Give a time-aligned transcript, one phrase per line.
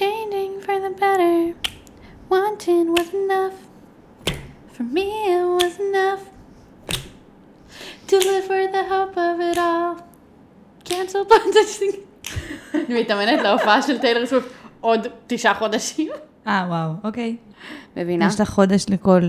[0.00, 1.36] changing for the better.
[2.34, 3.56] Wanting was enough.
[4.74, 6.22] For me, it was enough.
[8.08, 9.92] To live for the hope of it all.
[10.88, 11.82] Cancel plans.
[12.74, 14.48] אני מתאמנת להופעה של טיילר סוויפט
[14.80, 16.10] עוד תשעה חודשים.
[16.46, 17.36] אה, וואו, אוקיי.
[17.96, 18.26] מבינה?
[18.26, 19.20] יש לך חודש לכל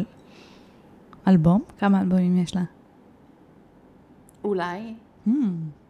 [1.27, 1.61] אלבום?
[1.80, 2.61] כמה אלבומים יש לה?
[4.43, 4.93] אולי,
[5.27, 5.32] Hmm.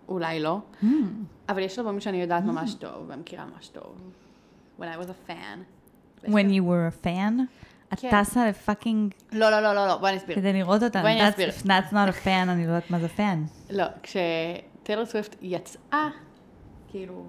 [0.09, 0.59] אולי לא.
[1.49, 3.95] אבל יש אלבומים שאני יודעת ממש טוב, ומכירה ממש טוב.
[4.77, 5.65] When I was a fan.
[6.25, 7.47] When you were a fan?
[7.93, 8.23] את כן.
[8.23, 10.35] טסה ל fucking לא, לא, לא, לא, לא, בואי אני אסביר.
[10.35, 11.01] כדי לראות אותה.
[11.01, 11.49] בואי אני אסביר.
[11.49, 13.37] If that's not a fan, אני לא יודעת מה זה fan.
[13.77, 16.09] לא, כשטיילר סוויפט יצאה,
[16.91, 17.23] כאילו,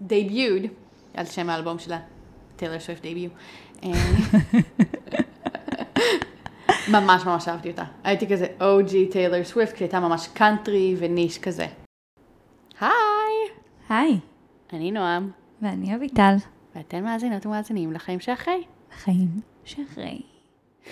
[0.00, 0.62] debuted,
[1.14, 1.98] על שם האלבום שלה,
[2.56, 3.30] טיילר סוויפט debut,
[3.84, 3.90] אה,
[6.92, 7.84] ממש ממש אהבתי אותה.
[8.04, 11.66] הייתי כזה OG טיילר סוויפט, כשהייתה ממש country ו niche כזה.
[12.80, 12.90] היי,
[13.88, 14.18] היי,
[14.72, 15.30] אני נועם,
[15.62, 16.34] ואני אביטל.
[16.78, 18.62] ואתן מאזינות ומאזינים לחיים שאחרי.
[19.02, 19.28] חיים
[19.64, 20.20] שאחרי.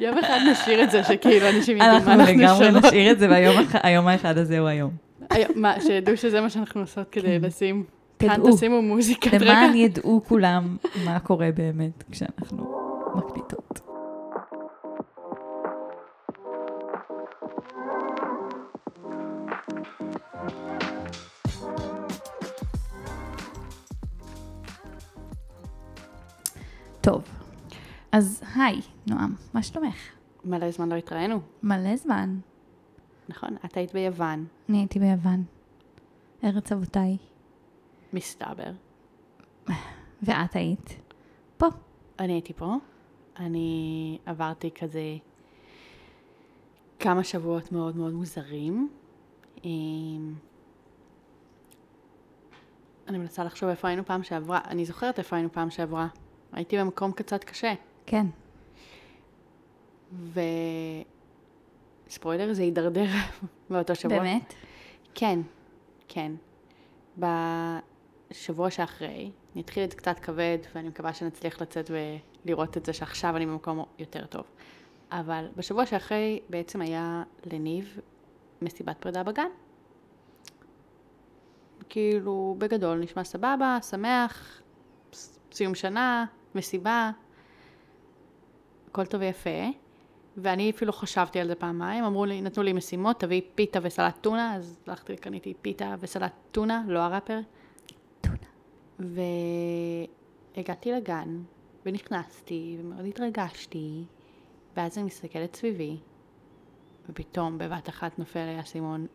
[0.00, 2.70] יום אחד נשאיר את זה, שכאילו אנשים ידעו מה אנחנו אנחנו לגמרי.
[2.70, 4.90] נשאיר את זה, והיום האחד הזה הוא היום.
[5.54, 7.84] מה, שידעו שזה מה שאנחנו עושות כדי לשים.
[8.18, 8.56] כאן תדעו.
[8.56, 9.44] תשימו מוזיקת רגע.
[9.44, 12.74] למען ידעו כולם מה קורה באמת כשאנחנו
[13.14, 13.87] מקליטות.
[27.08, 27.24] טוב,
[28.12, 29.96] אז היי, נועם, מה שלומך?
[30.44, 31.40] מלא זמן לא התראינו.
[31.62, 32.38] מלא זמן.
[33.28, 35.44] נכון, את היית ביוון, אני הייתי ביוון,
[36.44, 37.16] ארץ אבותיי,
[38.12, 38.70] מסתבר.
[40.22, 41.00] ואת היית
[41.56, 41.66] פה.
[42.18, 42.76] אני הייתי פה.
[43.36, 45.16] אני עברתי כזה
[46.98, 48.88] כמה שבועות מאוד מאוד מוזרים.
[49.64, 50.34] אמ,
[53.08, 54.60] אני מנסה לחשוב איפה היינו פעם שעברה.
[54.64, 56.08] אני זוכרת איפה היינו פעם שעברה.
[56.52, 57.74] הייתי במקום קצת קשה.
[58.06, 58.26] כן.
[62.06, 63.06] וספוילר, זה הידרדר
[63.70, 64.18] באותו שבוע.
[64.18, 64.54] באמת?
[65.14, 65.40] כן,
[66.08, 66.32] כן.
[67.18, 71.90] בשבוע שאחרי, אני אתחיל את זה קצת כבד, ואני מקווה שנצליח לצאת
[72.44, 74.44] ולראות את זה שעכשיו אני במקום יותר טוב.
[75.10, 77.22] אבל בשבוע שאחרי בעצם היה
[77.52, 78.00] לניב
[78.62, 79.48] מסיבת פרידה בגן.
[81.88, 84.62] כאילו, בגדול, נשמע סבבה, שמח,
[85.52, 87.10] סיום שנה, מסיבה,
[88.90, 89.70] הכל טוב ויפה.
[90.36, 94.54] ואני אפילו חשבתי על זה פעמיים, אמרו לי, נתנו לי משימות, תביאי פיתה וסלט טונה,
[94.54, 97.40] אז הלכתי וקניתי פיתה וסלט טונה, לא הראפר.
[98.20, 98.36] טונה.
[100.56, 101.42] והגעתי לגן,
[101.86, 104.04] ונכנסתי, ומאוד התרגשתי,
[104.76, 105.96] ואז אני מסתכלת סביבי,
[107.08, 109.06] ופתאום בבת אחת נופל לי האסימון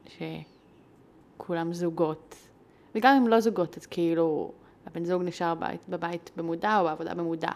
[1.37, 2.35] שכולם זוגות.
[2.95, 4.51] וגם אם לא זוגות, אז כאילו,
[4.85, 7.51] הבן זוג נשאר בבית, בבית במודע או בעבודה במודע.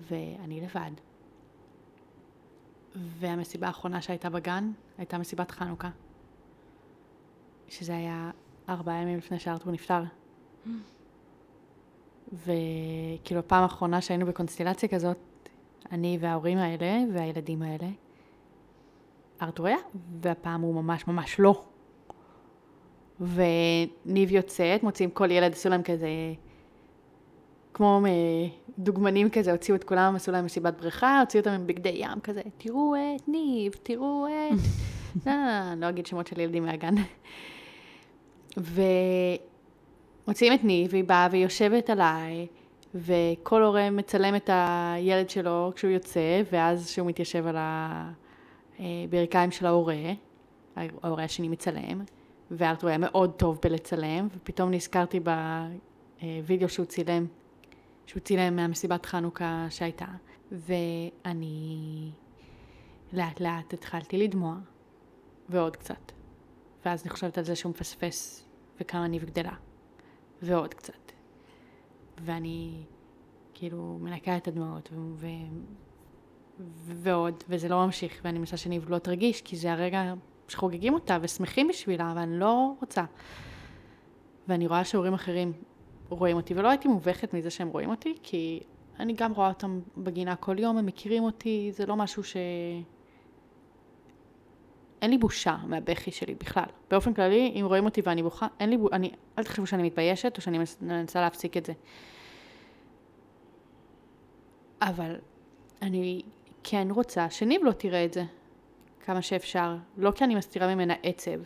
[0.00, 0.90] ואני לבד.
[2.96, 5.90] והמסיבה האחרונה שהייתה בגן, הייתה מסיבת חנוכה.
[7.68, 8.30] שזה היה
[8.68, 10.02] ארבעה ימים לפני שארתור נפטר.
[12.32, 15.16] וכאילו, הפעם האחרונה שהיינו בקונסטלציה כזאת,
[15.92, 17.88] אני וההורים האלה והילדים האלה,
[19.42, 19.76] ארתור היה,
[20.20, 21.64] והפעם הוא ממש ממש לא.
[23.20, 26.08] וניב יוצאת, מוציאים כל ילד, עשו להם כזה,
[27.74, 28.10] כמו אה,
[28.78, 32.42] דוגמנים כזה, הוציאו את כולם, עשו להם מסיבת בריכה, הוציאו אותם עם בגדי ים כזה,
[32.58, 34.58] תראו את ניב, תראו את...
[35.26, 36.94] לא, לא, אני אגיד שמות של ילדים מהגן.
[40.26, 42.46] ומוציאים את ניב, והיא באה והיא יושבת עליי,
[42.94, 47.56] וכל הורה מצלם את הילד שלו כשהוא יוצא, ואז כשהוא מתיישב על
[48.78, 49.96] הברכיים של ההורה,
[50.76, 52.00] ההורה השני מצלם,
[52.50, 57.26] וארתור היה מאוד טוב בלצלם, ופתאום נזכרתי בווידאו שהוא צילם,
[58.06, 60.06] שהוא צילם מהמסיבת חנוכה שהייתה,
[60.52, 62.10] ואני
[63.12, 64.56] לאט לאט התחלתי לדמוע,
[65.48, 66.12] ועוד קצת.
[66.84, 68.44] ואז אני חושבת על זה שהוא מפספס,
[68.80, 69.54] וכמה ניב גדלה,
[70.42, 71.12] ועוד קצת.
[72.24, 72.84] ואני
[73.54, 74.96] כאילו מנקה את הדמעות, ו...
[75.14, 75.26] ו...
[76.84, 80.14] ועוד, וזה לא ממשיך, ואני מנסה שניב לא תרגיש, כי זה הרגע
[80.48, 83.04] שחוגגים אותה ושמחים בשבילה, ואני לא רוצה.
[84.48, 85.52] ואני רואה שהורים אחרים
[86.08, 88.60] רואים אותי, ולא הייתי מובכת מזה שהם רואים אותי, כי
[89.00, 92.36] אני גם רואה אותם בגינה כל יום, הם מכירים אותי, זה לא משהו ש...
[95.02, 96.64] אין לי בושה מהבכי שלי בכלל.
[96.90, 100.36] באופן כללי, אם רואים אותי ואני בוכה, אין לי בושה, אני, אל תחשבו שאני מתביישת
[100.36, 101.72] או שאני מנס- מנסה להפסיק את זה.
[104.82, 105.16] אבל
[105.82, 106.22] אני
[106.62, 108.24] כן רוצה שניב לא תראה את זה
[109.08, 109.76] כמה שאפשר.
[109.96, 111.40] לא כי אני מסתירה ממנה עצב,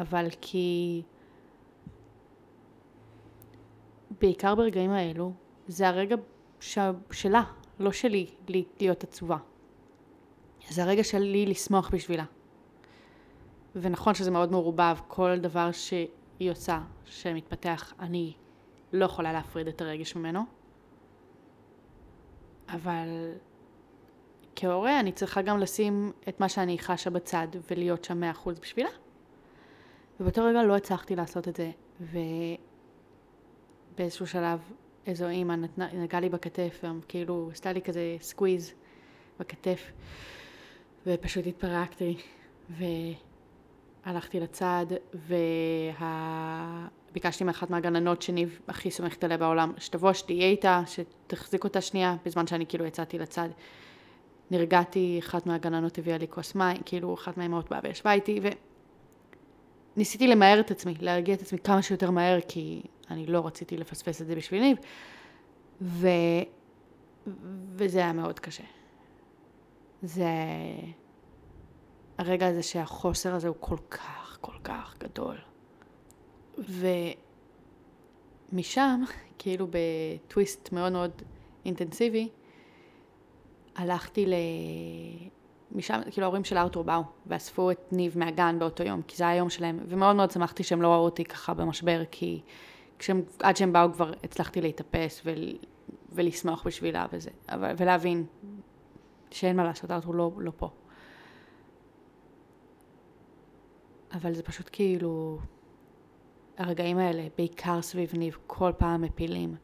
[0.00, 1.02] אבל כי
[4.20, 5.32] בעיקר ברגעים האלו,
[5.68, 6.16] זה הרגע
[6.60, 6.78] ש...
[7.10, 7.42] שלה,
[7.78, 8.30] לא שלי,
[8.80, 9.36] להיות עצובה.
[10.68, 12.24] זה הרגע שלי לשמוח בשבילה.
[13.76, 18.32] ונכון שזה מאוד מעורבב, כל דבר שהיא עושה, שמתפתח, אני
[18.92, 20.40] לא יכולה להפריד את הרגש ממנו.
[22.68, 23.32] אבל
[24.56, 28.88] כהורה אני צריכה גם לשים את מה שאני חשה בצד ולהיות שם מאה אחוז בשבילה.
[30.20, 31.70] ובאותו רגע לא הצלחתי לעשות את זה,
[33.94, 34.60] ובאיזשהו שלב
[35.06, 38.72] איזו אימא נגעה לי בכתף, כאילו עשתה לי כזה squeeze
[39.40, 39.92] בכתף,
[41.06, 42.16] ופשוט התפרקתי,
[42.70, 46.88] והלכתי לצד, וה...
[47.44, 52.66] מאחת מהגננות שניב הכי סומכת עליה בעולם, שתבוא, שתהיה איתה, שתחזיק אותה שנייה, בזמן שאני
[52.66, 53.48] כאילו יצאתי לצד.
[54.50, 58.40] נרגעתי, אחת מהגננות הביאה לי כוס מים, כאילו אחת מהאמהות באה וישבה איתי,
[59.96, 64.22] וניסיתי למהר את עצמי, להרגיע את עצמי כמה שיותר מהר, כי אני לא רציתי לפספס
[64.22, 64.78] את זה בשביל ניב,
[65.80, 66.08] ו...
[67.72, 68.64] וזה היה מאוד קשה.
[70.02, 70.30] זה...
[72.18, 75.36] הרגע הזה שהחוסר הזה הוא כל כך, כל כך גדול.
[78.52, 79.02] ומשם,
[79.38, 81.22] כאילו בטוויסט מאוד מאוד
[81.64, 82.28] אינטנסיבי,
[83.76, 84.34] הלכתי ל...
[85.72, 89.50] משם, כאילו ההורים של ארתור באו ואספו את ניב מהגן באותו יום, כי זה היום
[89.50, 92.40] שלהם, ומאוד מאוד שמחתי שהם לא ראו אותי ככה במשבר, כי
[92.98, 95.56] כשהם, עד שהם באו כבר הצלחתי להתאפס ול,
[96.12, 98.26] ולשמוח בשבילה וזה, אבל, ולהבין
[99.30, 100.70] שאין מה לעשות, ארתור לא, לא פה.
[104.12, 105.38] אבל זה פשוט כאילו,
[106.58, 109.54] הרגעים האלה, בעיקר סביב ניב, כל פעם מפילים.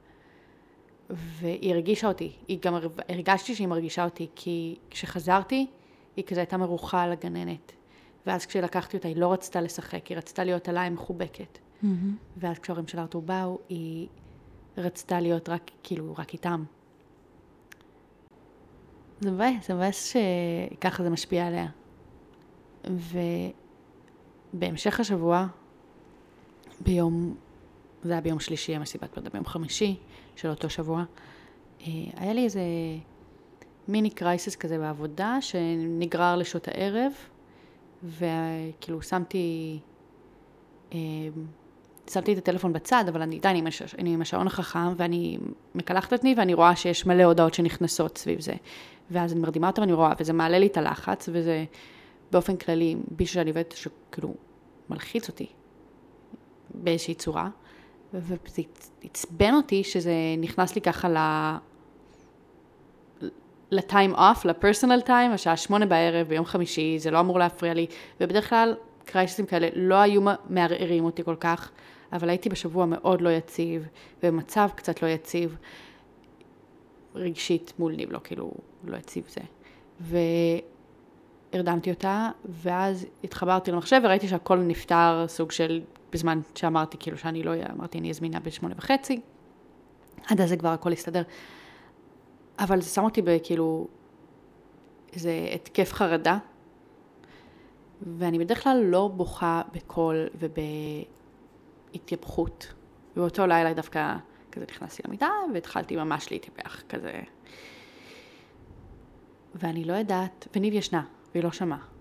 [1.13, 2.75] והיא הרגישה אותי, היא גם
[3.09, 5.67] הרגשתי שהיא מרגישה אותי, כי כשחזרתי,
[6.17, 7.73] היא כזה הייתה מרוחה על הגננת.
[8.27, 11.59] ואז כשלקחתי אותה, היא לא רצתה לשחק, היא רצתה להיות עליי מחובקת.
[11.59, 11.87] Mm-hmm.
[12.37, 14.09] ואז כשההורים של ארתור באו, היא
[14.77, 16.65] רצתה להיות רק, כאילו, רק איתם.
[19.21, 21.67] זה מבאס, זה מבאס שככה זה משפיע עליה.
[24.55, 25.47] ובהמשך השבוע,
[26.81, 27.35] ביום,
[28.03, 29.97] זה היה ביום שלישי, המסיבת פרדה ביום חמישי
[30.43, 31.05] של אותו שבוע,
[31.81, 31.87] אה,
[32.17, 32.61] היה לי איזה
[33.89, 37.13] מיני קרייסס כזה בעבודה, שנגרר לשעות הערב,
[38.05, 39.79] וכאילו שמתי,
[40.93, 40.99] אה,
[42.11, 43.83] שמתי את הטלפון בצד, אבל אני עדיין עם, הש...
[43.99, 45.39] עם השעון החכם, ואני
[45.75, 48.55] מקלחת את עצמי, ואני רואה שיש מלא הודעות שנכנסות סביב זה.
[49.11, 51.65] ואז אני מרדימה אותם, ואני רואה, וזה מעלה לי את הלחץ, וזה
[52.33, 54.35] באופן כללי, מישהו שאני עובדת, שכאילו
[54.91, 55.47] מלחיץ אותי
[56.75, 57.49] באיזושהי צורה,
[58.15, 58.37] וזה
[59.03, 61.17] עצבן אותי שזה נכנס לי ככה ל...
[63.71, 67.87] לטיים אוף, לפרסונל טיים, השעה שמונה בערב ביום חמישי, זה לא אמור להפריע לי,
[68.21, 68.75] ובדרך כלל
[69.05, 71.71] קרייסים כאלה לא היו מערערים אותי כל כך,
[72.13, 73.89] אבל הייתי בשבוע מאוד לא יציב,
[74.23, 75.57] ובמצב קצת לא יציב,
[77.15, 78.53] רגשית מול ניב, לא כאילו,
[78.85, 79.41] לא יציב זה.
[81.53, 85.81] והרדמתי אותה, ואז התחברתי למחשב וראיתי שהכל נפתר, סוג של,
[86.13, 89.21] בזמן שאמרתי כאילו שאני לא אהיה, אמרתי אני אהיה זמינה בשמונה וחצי,
[90.27, 91.23] עד אז זה כבר הכל הסתדר.
[92.59, 93.87] אבל זה שם אותי בכאילו
[95.13, 96.39] איזה התקף חרדה,
[98.19, 100.29] ואני בדרך כלל לא בוכה בקול
[101.95, 102.73] ובהתייפחות.
[103.17, 104.17] ובאותו לילה דווקא
[104.53, 107.21] כזה נכנסתי למיטה והתחלתי ממש להתייפח, כזה.
[109.55, 111.05] ואני לא יודעת, וניב ישנה,
[111.35, 111.92] והיא לא שמעה.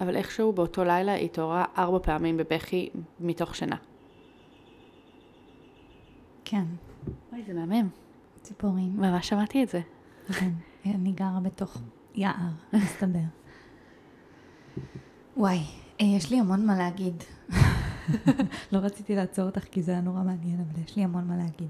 [0.00, 2.90] אבל איכשהו באותו לילה היא התעוררה ארבע פעמים בבכי
[3.20, 3.76] מתוך שינה.
[6.44, 6.64] כן.
[7.32, 7.88] אוי, זה מהמם.
[8.42, 8.96] ציפורים.
[8.96, 9.80] ממש שמעתי את זה.
[10.38, 10.50] כן,
[10.84, 11.78] אני גרה בתוך
[12.14, 13.18] יער, מסתדר.
[15.36, 15.58] וואי,
[16.00, 17.22] אה, יש לי המון מה להגיד.
[18.72, 21.68] לא רציתי לעצור אותך כי זה היה נורא מעניין, אבל יש לי המון מה להגיד.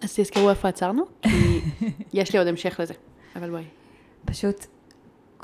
[0.00, 1.60] אז תזכרו איפה עצרנו, כי
[2.12, 2.94] יש לי עוד המשך לזה,
[3.36, 3.64] אבל בואי.
[4.24, 4.66] פשוט,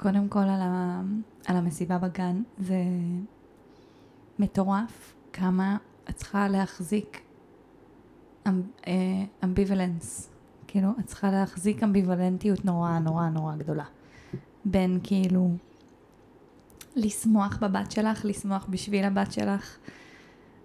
[0.03, 1.03] קודם כל על, ה...
[1.47, 2.83] על המסיבה בגן, זה
[4.39, 5.77] מטורף כמה
[6.11, 7.23] את צריכה להחזיק
[9.45, 10.31] אמביוולנס.
[10.67, 13.85] כאילו, את צריכה להחזיק אמביוולנטיות נורא נורא נורא גדולה.
[14.65, 15.51] בין כאילו
[16.97, 19.79] לשמוח בבת שלך, לשמוח בשביל הבת שלך,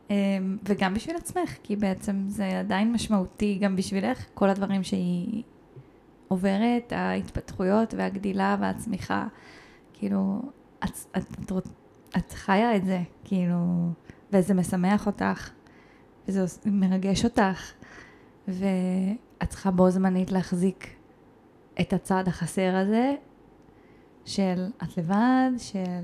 [0.10, 5.44] אמ, וגם בשביל עצמך, כי בעצם זה עדיין משמעותי גם בשבילך, כל הדברים שהיא
[6.34, 9.28] עוברת, ההתפתחויות והגדילה והצמיחה,
[9.94, 10.42] כאילו,
[10.84, 11.68] את, את, את,
[12.18, 13.90] את חיה את זה, כאילו,
[14.34, 15.50] וזה משמח אותך,
[16.28, 17.72] וזה מרגש אותך,
[18.48, 20.96] ואת צריכה בו זמנית להחזיק
[21.82, 23.16] את הצעד החסר הזה
[24.26, 26.04] של את לבד, של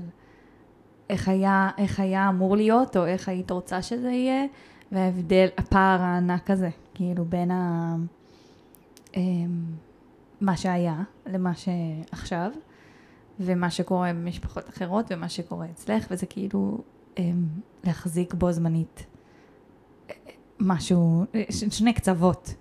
[1.10, 4.44] איך היה, איך היה אמור להיות, או איך היית רוצה שזה יהיה,
[4.92, 7.96] וההבדל, הפער הענק הזה, כאילו בין ה...
[10.40, 12.50] מה שהיה למה שעכשיו,
[13.40, 16.78] ומה שקורה במשפחות אחרות, ומה שקורה אצלך, וזה כאילו
[17.18, 17.46] אמ,
[17.84, 19.06] להחזיק בו זמנית
[20.10, 20.14] אה,
[20.60, 22.54] משהו, ש- שני קצוות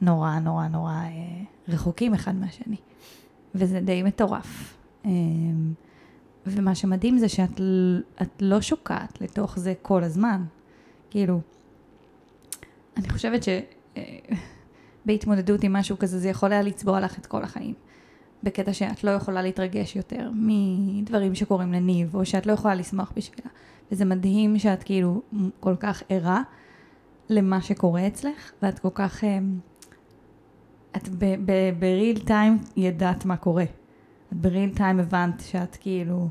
[0.00, 2.76] נורא נורא נורא אה, רחוקים אחד מהשני.
[3.54, 4.76] וזה די מטורף.
[5.04, 5.72] אמ,
[6.46, 7.60] ומה שמדהים זה שאת
[8.40, 10.44] לא שוקעת לתוך זה כל הזמן.
[11.10, 11.40] כאילו,
[12.96, 13.42] אני חושבת
[15.04, 17.74] שבהתמודדות עם משהו כזה, זה יכול היה לצבוע לך את כל החיים.
[18.42, 23.50] בקטע שאת לא יכולה להתרגש יותר מדברים שקורים לניב, או שאת לא יכולה לשמוח בשבילה.
[23.92, 25.22] וזה מדהים שאת כאילו
[25.60, 26.42] כל כך ערה
[27.28, 29.24] למה שקורה אצלך, ואת כל כך...
[29.24, 29.58] אמ,
[30.96, 31.08] את
[31.78, 33.64] בריל טיים ידעת מה קורה.
[34.32, 36.28] את בריל טיים הבנת שאת כאילו...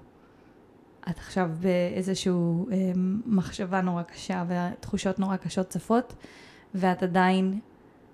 [1.10, 2.32] את עכשיו באיזושהי
[2.72, 2.92] אה,
[3.26, 6.14] מחשבה נורא קשה ותחושות נורא קשות צפות,
[6.76, 7.60] ואת עדיין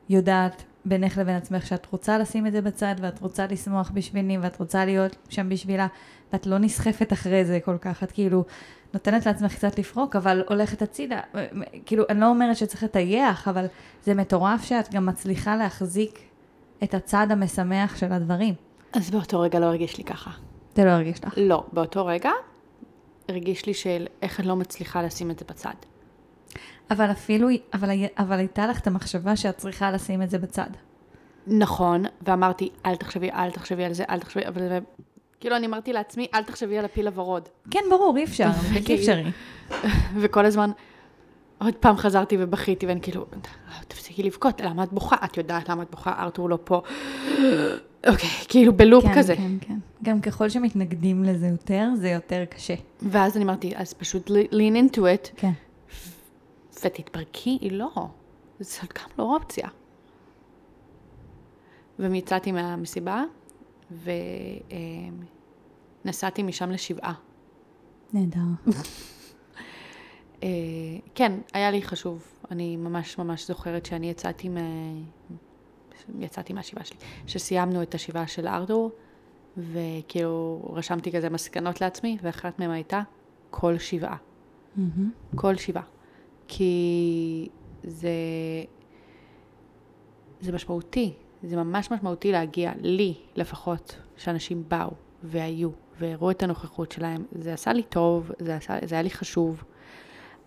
[0.10, 4.60] יודעת בינך לבין עצמך שאת רוצה לשים את זה בצד, ואת רוצה לשמוח בשבילי, ואת
[4.60, 5.88] רוצה להיות שם בשבילה,
[6.34, 8.44] ואת לא נסחפת אחרי זה כל כך, את כאילו
[8.94, 11.20] נותנת לעצמך קצת לפרוק, אבל הולכת הצידה.
[11.86, 13.66] כאילו, אני לא אומרת שצריך לטייח, אבל
[14.04, 16.20] זה מטורף שאת גם מצליחה להחזיק
[16.84, 18.54] את הצד המשמח של הדברים.
[18.94, 20.32] אז באותו רגע לא הרגיש לי ככה.
[20.76, 21.34] זה לא הרגיש לך.
[21.38, 22.32] לא, באותו רגע
[23.30, 25.74] הרגיש לי של איך אני לא מצליחה לשים את זה בצד.
[26.92, 30.70] אבל אפילו, אבל, אבל הייתה לך את המחשבה שאת צריכה לשים את זה בצד.
[31.48, 34.80] נכון, ואמרתי, אל תחשבי, אל תחשבי על זה, אל תחשבי, אבל זה...
[35.40, 37.50] כאילו, אני אמרתי לעצמי, אל תחשבי על הפיל הוורוד.
[37.72, 39.32] כן, ברור, אי אפשר, בלתי אפשרי.
[40.22, 40.72] וכל הזמן,
[41.58, 43.26] עוד פעם חזרתי ובכיתי, ואני כאילו,
[43.88, 45.16] תפסיקי לבכות, למה את בוכה?
[45.26, 46.82] את יודעת למה את בוכה, ארתור לא פה.
[48.10, 49.36] אוקיי, כאילו בלופ כן, כזה.
[49.36, 49.78] כן, כן.
[50.04, 52.74] גם ככל שמתנגדים לזה יותר, זה יותר קשה.
[53.02, 55.52] ואז אני אמרתי, אז פשוט lean into it, כן.
[56.84, 57.92] ותתפרקי, לא.
[58.60, 59.70] זאת גם לא אופציה.
[62.00, 63.24] ויצאתי מהמסיבה,
[66.06, 67.14] ונסעתי משם לשבעה.
[68.14, 68.40] נהדר.
[70.44, 70.50] אה,
[71.16, 72.24] כן, היה לי חשוב.
[72.52, 74.62] אני ממש ממש זוכרת שאני יצאתי, מה...
[76.20, 76.98] יצאתי מהשבעה שלי.
[77.28, 78.92] שסיימנו את השבעה של ארדור,
[79.58, 83.02] וכאילו רשמתי כזה מסקנות לעצמי, ואחת מהן הייתה
[83.50, 84.18] כל שבעה.
[84.76, 85.12] מהמם.
[85.36, 85.84] כל שבעה.
[86.48, 87.50] כי
[87.84, 88.10] זה,
[90.42, 94.92] זה משמעותי, זה ממש משמעותי להגיע, לי לפחות, שאנשים באו
[95.24, 97.26] והיו והראו את הנוכחות שלהם.
[97.32, 99.64] זה עשה לי טוב, זה, עשה, זה היה לי חשוב.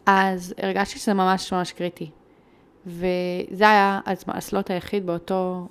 [0.07, 2.11] אז הרגשתי שזה ממש ממש קריטי.
[2.87, 5.69] וזה היה הסלוט היחיד באותו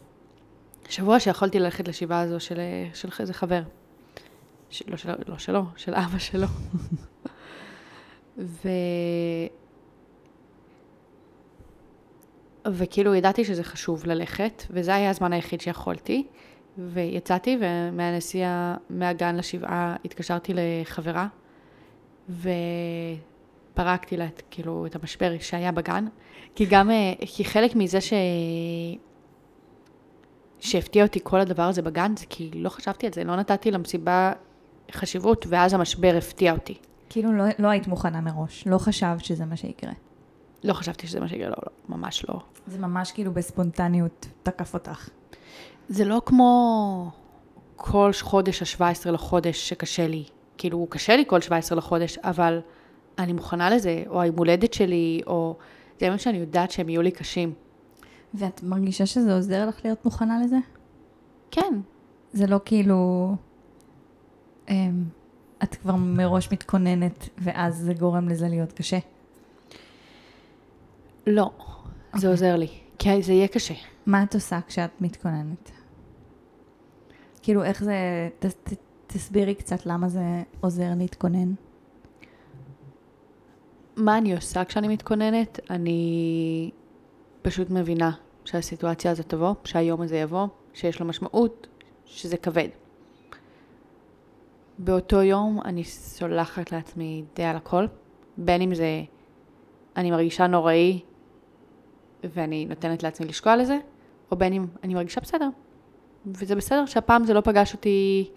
[0.89, 2.59] שבוע שיכולתי ללכת לשבעה הזו של,
[2.93, 3.61] של איזה חבר.
[4.69, 6.47] ש, לא, של, לא שלו, של אבא שלו.
[8.37, 8.69] ו...
[12.71, 16.27] וכאילו ידעתי שזה חשוב ללכת, וזה היה הזמן היחיד שיכולתי.
[16.77, 21.27] ויצאתי, ומהנסיעה מהגן לשבעה התקשרתי לחברה,
[22.29, 26.05] ופרקתי לה את, כאילו, את המשבר שהיה בגן.
[26.55, 28.13] כי גם, אה, כי חלק מזה ש...
[30.59, 34.31] שהפתיע אותי כל הדבר הזה בגן, זה כי לא חשבתי על זה, לא נתתי למסיבה
[34.91, 36.77] חשיבות, ואז המשבר הפתיע אותי.
[37.09, 39.91] כאילו לא, לא היית מוכנה מראש, לא חשבת שזה מה שיקרה.
[40.63, 42.39] לא חשבתי שזה מה שיקרה, לא, לא, ממש לא.
[42.67, 45.09] זה ממש כאילו בספונטניות תקף אותך.
[45.89, 47.11] זה לא כמו
[47.75, 50.23] כל חודש ה-17 לחודש שקשה לי.
[50.57, 52.59] כאילו, קשה לי כל 17 לחודש, אבל
[53.19, 55.55] אני מוכנה לזה, או היום הולדת שלי, או...
[55.99, 57.53] זה ימים שאני יודעת שהם יהיו לי קשים.
[58.33, 60.57] ואת מרגישה שזה עוזר לך להיות מוכנה לזה?
[61.51, 61.79] כן.
[62.33, 63.35] זה לא כאילו...
[64.69, 65.03] אמ,
[65.63, 68.97] את כבר מראש מתכוננת, ואז זה גורם לזה להיות קשה.
[71.27, 71.73] לא, זה
[72.13, 72.29] אוקיי.
[72.29, 72.67] עוזר לי.
[72.99, 73.73] כי זה יהיה קשה.
[74.05, 75.71] מה את עושה כשאת מתכוננת?
[77.41, 78.29] כאילו, איך זה...
[78.39, 78.73] ת, ת,
[79.07, 81.53] תסבירי קצת למה זה עוזר להתכונן.
[83.95, 85.59] מה אני עושה כשאני מתכוננת?
[85.69, 86.71] אני
[87.41, 88.11] פשוט מבינה
[88.45, 91.67] שהסיטואציה הזאת תבוא, שהיום הזה יבוא, שיש לו משמעות,
[92.05, 92.67] שזה כבד.
[94.79, 97.85] באותו יום אני סולחת לעצמי די על הכל,
[98.37, 99.03] בין אם זה
[99.95, 100.99] אני מרגישה נוראי
[102.23, 103.77] ואני נותנת לעצמי לשקוע לזה,
[104.31, 105.49] או בין אם אני מרגישה בסדר.
[106.25, 108.29] וזה בסדר שהפעם זה לא פגש אותי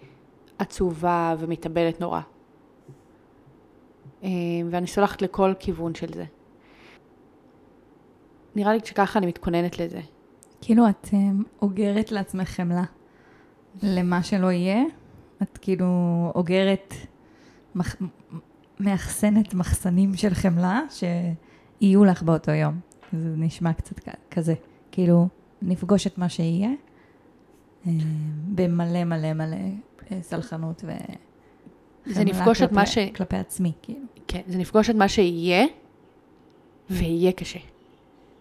[0.59, 2.21] עצובה ומתאבלת נורא.
[4.23, 4.29] אה,
[4.71, 6.25] ואני סולחת לכל כיוון של זה.
[8.55, 10.01] נראה לי שככה אני מתכוננת לזה.
[10.61, 12.83] כאילו, את אמ, אוגרת לעצמך חמלה
[13.83, 14.83] למה שלא יהיה.
[15.41, 15.85] את כאילו
[16.35, 16.93] אוגרת.
[18.79, 20.81] מאחסנת מחסנים של חמלה,
[21.81, 22.79] יהיו לך באותו יום.
[23.11, 23.99] זה נשמע קצת
[24.31, 24.53] כזה,
[24.91, 25.27] כאילו,
[25.61, 26.69] נפגוש את מה שיהיה,
[27.87, 27.91] אה,
[28.55, 29.55] במלא מלא מלא
[30.11, 30.91] אה, סלחנות ו...
[32.05, 32.97] זה נפגוש את מה ש...
[32.97, 34.05] כלפי עצמי, כאילו.
[34.27, 35.65] כן, זה נפגוש את מה שיהיה,
[36.89, 37.59] ויהיה קשה.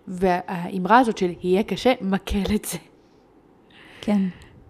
[0.09, 2.79] והאמרה הזאת של יהיה קשה, מקל את זה.
[4.00, 4.21] כן.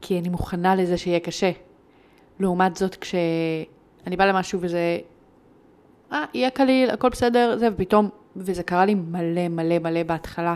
[0.00, 1.50] כי אני מוכנה לזה שיהיה קשה.
[2.40, 4.98] לעומת זאת, כשאני באה למשהו וזה,
[6.12, 10.54] אה, יהיה קליל, הכל בסדר, זה, ופתאום, וזה קרה לי מלא מלא מלא בהתחלה,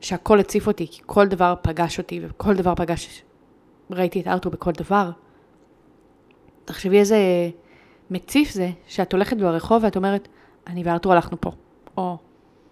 [0.00, 3.22] שהכל הציף אותי, כי כל דבר פגש אותי, וכל דבר פגש,
[3.90, 5.10] ראיתי את ארתור בכל דבר.
[6.64, 7.16] תחשבי איזה
[8.10, 10.28] מציף זה, שאת הולכת ברחוב ואת אומרת,
[10.66, 11.50] אני וארתור הלכנו פה,
[11.96, 12.16] או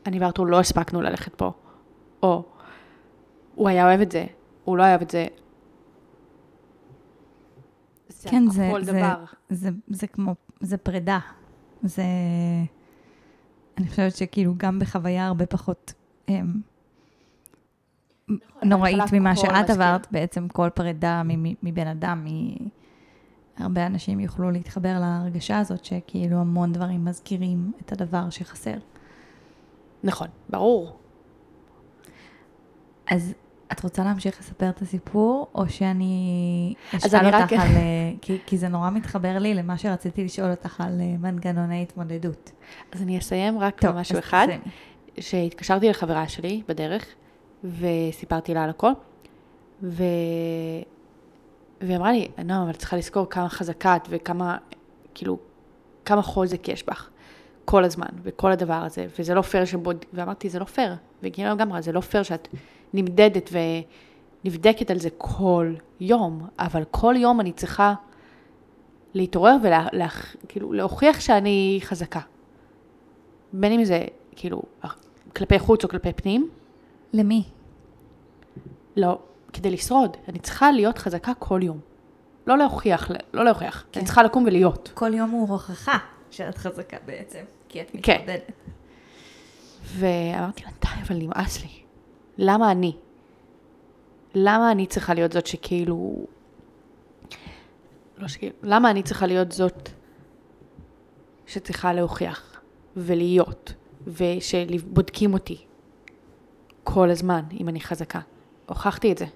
[0.06, 1.50] אני וארתור לא הספקנו ללכת פה,
[2.22, 2.42] או
[3.54, 4.26] הוא היה אוהב את זה,
[4.64, 5.26] הוא לא אוהב את זה.
[8.08, 9.24] זה כן, זה- זה- דבר.
[9.50, 11.18] זה, זה כמו, זה פרידה.
[11.82, 12.02] זה,
[13.78, 15.92] אני חושבת שכאילו גם בחוויה הרבה פחות
[16.28, 16.60] אמ,
[18.62, 19.70] נוראית בהתחלה ממה שאת.
[19.70, 21.22] עברת, בעצם כל פרידה
[21.62, 22.26] מבן אדם,
[23.58, 28.76] הרבה אנשים יוכלו להתחבר להרגשה הזאת שכאילו המון דברים מזכירים את הדבר שחסר.
[30.04, 30.96] נכון, ברור.
[33.10, 33.34] אז
[33.72, 37.76] את רוצה להמשיך לספר את הסיפור, או שאני אשאל אני רק- אותך על...
[37.76, 42.52] אה, כי, כי זה נורא מתחבר לי למה שרציתי לשאול אותך על אה, מנגנוני התמודדות.
[42.92, 44.46] אז אני אסיים רק טוב, במשהו אחד.
[45.20, 47.06] שהתקשרתי לחברה שלי בדרך,
[47.64, 48.92] וסיפרתי לה על הכל,
[49.82, 50.04] ו...
[51.80, 54.56] והיא אמרה לי, נועם, אבל צריכה לזכור כמה חזקה את וכמה,
[55.14, 55.38] כאילו,
[56.04, 57.08] כמה חוזק יש בך
[57.64, 60.04] כל הזמן, וכל הדבר הזה, וזה לא פייר שבוד...
[60.12, 62.48] ואמרתי, זה לא פייר, וגילה גם אמרה, זה לא פייר שאת
[62.94, 63.50] נמדדת
[64.44, 67.94] ונבדקת על זה כל יום, אבל כל יום אני צריכה
[69.14, 69.56] להתעורר
[70.44, 72.20] וכאילו להוכיח שאני חזקה.
[73.52, 74.04] בין אם זה
[74.36, 74.62] כאילו
[75.36, 76.50] כלפי חוץ או כלפי פנים,
[77.12, 77.44] למי?
[78.96, 79.18] לא,
[79.52, 81.80] כדי לשרוד, אני צריכה להיות חזקה כל יום.
[82.46, 84.00] לא להוכיח, לא להוכיח, כן.
[84.00, 84.90] אני צריכה לקום ולהיות.
[84.94, 85.98] כל יום הוא הוכחה
[86.30, 88.12] שאת חזקה בעצם, כי את כן.
[88.12, 88.52] מתמודדת.
[89.84, 91.68] ואמרתי לה, די, אבל נמאס לי.
[92.42, 92.96] למה אני?
[94.34, 96.26] למה אני צריכה להיות זאת שכאילו...
[98.18, 99.88] לא שכאילו, למה אני צריכה להיות זאת
[101.46, 102.60] שצריכה להוכיח
[102.96, 103.72] ולהיות,
[104.06, 105.56] ושבודקים אותי
[106.84, 108.20] כל הזמן, אם אני חזקה.
[108.66, 109.26] הוכחתי את זה.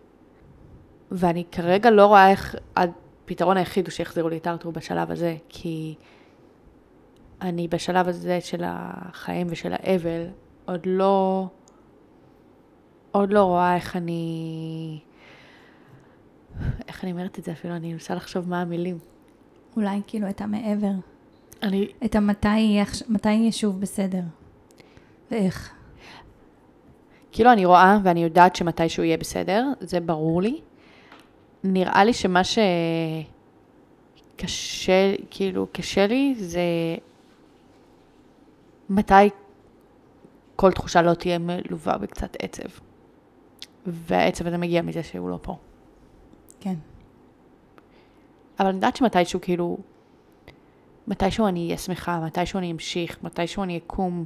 [1.10, 5.94] ואני כרגע לא רואה איך הפתרון היחיד הוא שיחזירו לי את ארתור בשלב הזה, כי
[7.40, 10.26] אני בשלב הזה של החיים ושל האבל,
[10.64, 11.46] עוד לא,
[13.14, 14.98] עוד לא רואה איך אני,
[16.88, 18.98] איך אני אומרת את זה אפילו, אני מנסה לחשוב מה המילים.
[19.76, 20.92] אולי כאילו את המעבר.
[21.62, 24.20] אני, את המתי מתי יהיה שוב בסדר.
[25.30, 25.72] ואיך.
[27.32, 30.60] כאילו אני רואה ואני יודעת שמתישהו יהיה בסדר, זה ברור לי.
[31.64, 32.40] נראה לי שמה
[34.34, 36.60] שקשה, כאילו, קשה לי זה
[38.90, 39.30] מתי
[40.56, 42.83] כל תחושה לא תהיה מלווה בקצת עצב.
[43.86, 45.56] והעצב הזה מגיע מזה שהוא לא פה.
[46.60, 46.74] כן.
[48.58, 49.78] אבל אני יודעת שמתישהו כאילו,
[51.06, 54.24] מתישהו אני אהיה שמחה, מתישהו אני אמשיך, מתישהו אני אקום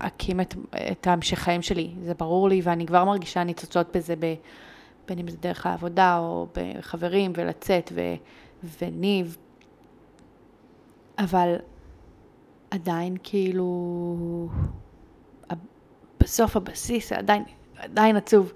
[0.00, 0.54] ואקים את,
[0.92, 4.34] את ההמשך חיים שלי, זה ברור לי, ואני כבר מרגישה ניצוצות בזה, ב,
[5.08, 8.00] בין אם זה דרך העבודה או בחברים, ולצאת, ו,
[8.80, 9.36] וניב.
[11.18, 11.56] אבל
[12.70, 14.48] עדיין כאילו,
[16.20, 17.44] בסוף הבסיס זה עדיין,
[17.84, 18.52] עדיין עצוב.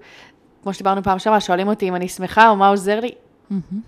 [0.63, 3.11] כמו שדיברנו פעם שעברה, שואלים אותי אם אני שמחה או מה עוזר לי.
[3.49, 3.81] מהמם.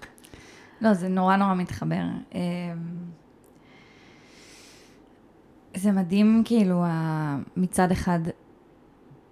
[0.81, 2.03] לא, זה נורא נורא מתחבר.
[2.35, 2.39] אמ,
[5.75, 6.85] זה מדהים, כאילו,
[7.57, 8.19] מצד אחד,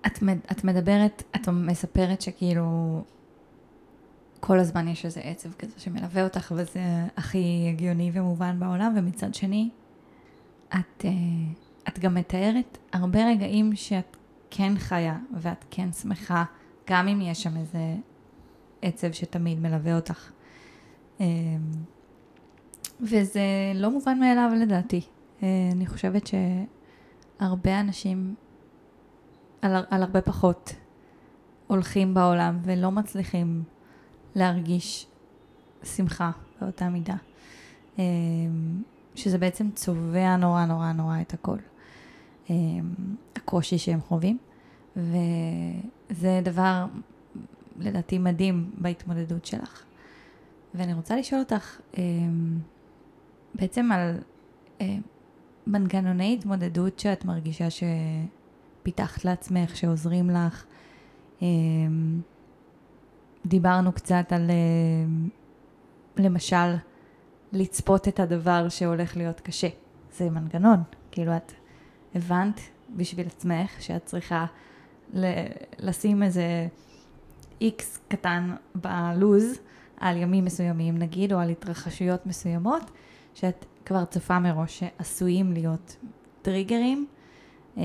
[0.08, 0.20] את,
[0.52, 3.02] את מדברת, את מספרת שכאילו,
[4.40, 6.82] כל הזמן יש איזה עצב כזה שמלווה אותך, וזה
[7.18, 9.70] הכי הגיוני ומובן בעולם, ומצד שני,
[10.70, 11.12] את, אה,
[11.88, 14.18] את גם מתארת הרבה רגעים שאת
[14.52, 16.44] כן חיה, ואת כן שמחה,
[16.90, 17.96] גם אם יש שם איזה
[18.82, 20.32] עצב שתמיד מלווה אותך.
[21.20, 21.26] אמ,
[23.02, 23.42] וזה
[23.76, 25.02] לא מובן מאליו לדעתי.
[25.44, 26.30] אה, אני חושבת
[27.40, 28.36] שהרבה אנשים,
[29.62, 30.76] על, על הרבה פחות,
[31.68, 33.64] הולכים בעולם ולא מצליחים
[34.36, 35.08] להרגיש
[35.84, 36.32] שמחה
[36.62, 37.16] באותה מידה.
[38.00, 38.04] אמ,
[39.16, 41.58] שזה בעצם צובע נורא נורא נורא את הכל.
[42.50, 42.94] אמ,
[43.36, 44.38] הקושי שהם חווים,
[44.96, 46.86] וזה דבר
[47.80, 49.84] לדעתי מדהים בהתמודדות שלך.
[50.74, 52.60] ואני רוצה לשאול אותך אמ,
[53.56, 54.18] בעצם על,
[54.82, 55.02] אמ,
[55.68, 60.66] מנגנוני התמודדות שאת מרגישה שפיתחת לעצמך, שעוזרים לך.
[61.42, 62.22] אמ,
[63.46, 64.52] דיברנו קצת על,
[66.18, 66.76] למשל,
[67.52, 69.68] לצפות את הדבר שהולך להיות קשה.
[70.12, 70.84] זה מנגנון.
[71.12, 71.52] כאילו, את
[72.16, 72.60] הבנת
[72.96, 74.46] בשביל עצמך שאת צריכה
[75.14, 75.48] ל-
[75.80, 76.68] לשים איזה
[77.62, 79.60] איקס קטן בלוז
[80.00, 82.92] על ימים מסוימים נגיד, או על התרחשויות מסוימות,
[83.34, 85.98] שאת כבר צופה מראש שעשויים להיות
[86.42, 87.08] טריגרים,
[87.78, 87.84] אמ,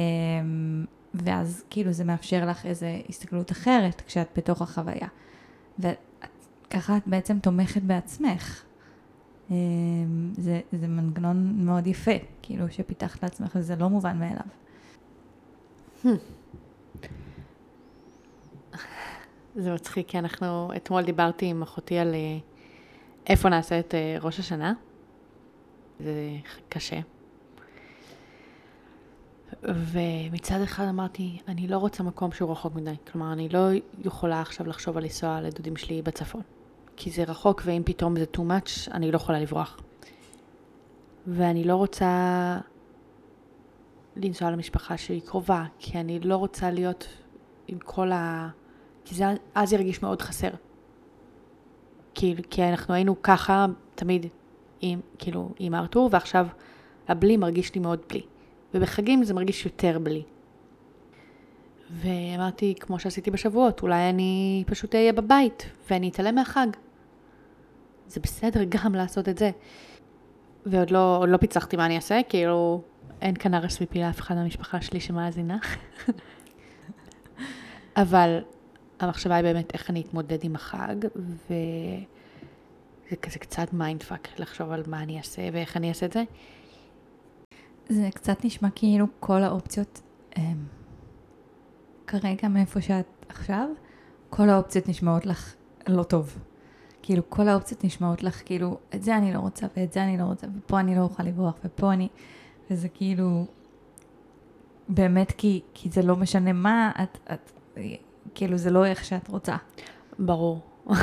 [1.14, 5.08] ואז כאילו זה מאפשר לך איזו הסתכלות אחרת כשאת בתוך החוויה.
[5.78, 8.62] וככה את בעצם תומכת בעצמך.
[9.50, 12.10] אמ, זה, זה מנגנון מאוד יפה,
[12.42, 14.46] כאילו שפיתחת לעצמך וזה לא מובן מאליו.
[19.62, 22.38] זה מצחיק, כי אנחנו, אתמול דיברתי עם אחותי על אה,
[23.26, 24.72] איפה נעשה את אה, ראש השנה.
[26.00, 26.12] זה
[26.68, 27.00] קשה.
[29.62, 32.94] ומצד אחד אמרתי, אני לא רוצה מקום שהוא רחוק מדי.
[33.12, 33.68] כלומר, אני לא
[34.04, 36.42] יכולה עכשיו לחשוב על לנסוע לדודים שלי בצפון.
[36.96, 39.80] כי זה רחוק, ואם פתאום זה too much, אני לא יכולה לברוח.
[41.26, 42.58] ואני לא רוצה
[44.16, 47.08] לנסוע למשפחה שלי קרובה, כי אני לא רוצה להיות
[47.68, 48.48] עם כל ה...
[49.04, 50.50] כי זה אז ירגיש מאוד חסר.
[52.14, 54.26] כי, כי אנחנו היינו ככה תמיד
[54.80, 56.46] עם, כאילו, עם ארתור, ועכשיו
[57.08, 58.22] הבלי מרגיש לי מאוד בלי.
[58.74, 60.22] ובחגים זה מרגיש יותר בלי.
[61.90, 66.66] ואמרתי, כמו שעשיתי בשבועות, אולי אני פשוט אהיה בבית, ואני אתעלם מהחג.
[68.08, 69.50] זה בסדר גם לעשות את זה.
[70.66, 72.82] ועוד לא, לא פיצחתי מה אני אעשה, כאילו,
[73.22, 75.58] אין כאן RSVP לאף אחד מהמשפחה שלי שמאזינה.
[77.96, 78.38] אבל
[79.00, 85.02] המחשבה היא באמת איך אני אתמודד עם החג, וזה כזה קצת mindfuck לחשוב על מה
[85.02, 86.22] אני אעשה ואיך אני אעשה את זה.
[87.88, 90.00] זה קצת נשמע כאילו כל האופציות,
[90.36, 90.64] הם, אמ,
[92.20, 93.68] כרגע מאיפה שאת עכשיו,
[94.30, 95.54] כל האופציות נשמעות לך
[95.88, 96.38] לא טוב.
[97.02, 100.22] כאילו כל האופציות נשמעות לך כאילו, את זה אני לא רוצה ואת זה אני לא
[100.22, 102.08] רוצה, ופה אני לא אוכל לברוח ופה אני,
[102.70, 103.46] וזה כאילו,
[104.88, 107.52] באמת כי, כי זה לא משנה מה, את, את,
[108.34, 109.56] כאילו זה לא איך שאת רוצה.
[110.18, 110.60] ברור.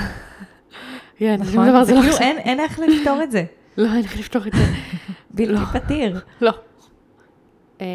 [1.22, 1.84] נכון?
[1.84, 3.44] זה כאילו אין איך לפתור את זה.
[3.78, 4.66] לא, אין איך לפתור את זה.
[5.32, 5.66] בלתי לא.
[5.66, 6.20] פתיר.
[6.42, 6.52] לא.
[7.82, 7.86] אה,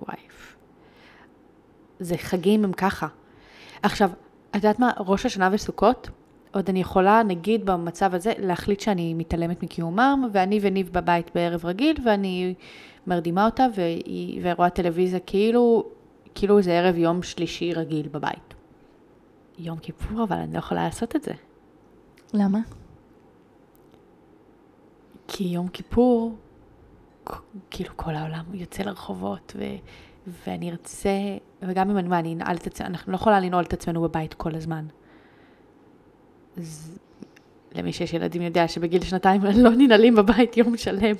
[0.00, 0.33] וואי.
[2.00, 3.06] זה חגים הם ככה.
[3.82, 4.10] עכשיו,
[4.50, 6.10] את יודעת מה, ראש השנה וסוכות,
[6.54, 11.96] עוד אני יכולה, נגיד במצב הזה, להחליט שאני מתעלמת מקיומם, ואני וניב בבית בערב רגיל,
[12.04, 12.54] ואני
[13.06, 15.84] מרדימה אותה, והיא, ורואה טלוויזיה כאילו,
[16.34, 18.54] כאילו זה ערב יום שלישי רגיל בבית.
[19.58, 21.32] יום כיפור, אבל אני לא יכולה לעשות את זה.
[22.34, 22.58] למה?
[25.28, 26.36] כי יום כיפור,
[27.70, 29.64] כאילו כל העולם יוצא לרחובות, ו,
[30.26, 31.10] ואני ארצה,
[31.62, 34.34] וגם אם אני, מה, אני אנעל את עצמנו, אנחנו לא יכולה לנעול את עצמנו בבית
[34.34, 34.86] כל הזמן.
[36.56, 36.98] אז
[37.74, 41.16] למי שיש ילדים יודע שבגיל שנתיים לא ננעלים בבית יום שלם.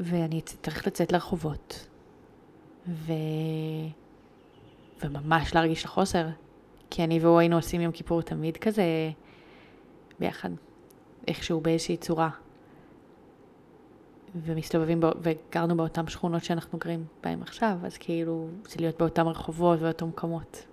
[0.00, 1.86] ואני צריך לצאת לרחובות,
[2.88, 3.12] ו...
[5.04, 6.26] וממש להרגיש את החוסר,
[6.90, 8.82] כי אני והוא היינו עושים יום כיפור תמיד כזה
[10.18, 10.50] ביחד,
[11.28, 12.30] איכשהו באיזושהי צורה.
[14.34, 15.10] ומסתובבים, בא...
[15.22, 20.66] וגרנו באותן שכונות שאנחנו גרים בהן עכשיו, אז כאילו, זה להיות באותם רחובות ובאותם מקומות.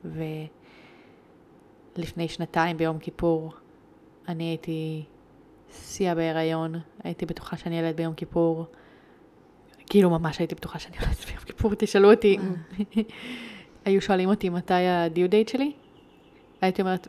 [1.96, 3.54] ולפני שנתיים ביום כיפור,
[4.28, 5.04] אני הייתי
[5.72, 8.66] שיא בהיריון, הייתי בטוחה שאני ילד ביום כיפור.
[9.90, 12.38] כאילו ממש הייתי בטוחה שאני ילד ביום כיפור, תשאלו אותי,
[13.86, 15.72] היו שואלים אותי מתי הדיו דייט שלי,
[16.62, 17.08] הייתי אומרת,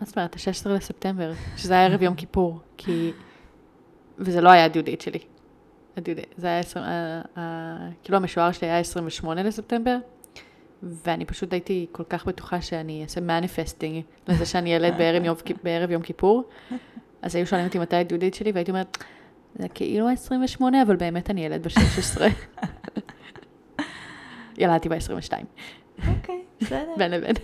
[0.00, 3.12] מה זאת אומרת, ה-16 לספטמבר, שזה היה ערב יום כיפור, כי...
[4.18, 5.18] וזה לא היה הדיו דייט שלי.
[6.36, 6.84] זה היה, 20,
[8.02, 9.96] כאילו המשוער שלי היה 28 לספטמבר,
[10.82, 15.90] ואני פשוט הייתי כל כך בטוחה שאני אעשה manifesting לזה שאני ילד בערב יום, בערב
[15.90, 16.44] יום כיפור.
[17.22, 18.98] אז היו שואלים אותי מתי הדיו דייט שלי, והייתי אומרת,
[19.58, 22.22] זה כאילו ה-28, אבל באמת אני ילד ב-16.
[24.58, 25.32] ילדתי ב-22.
[26.08, 26.94] אוקיי, בסדר.
[26.96, 27.34] בין לבין.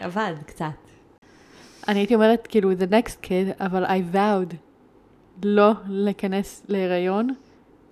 [0.00, 0.66] עבד קצת.
[1.88, 4.54] אני הייתי אומרת, כאילו, the next kid, אבל I vowed
[5.42, 7.28] לא להיכנס להיריון,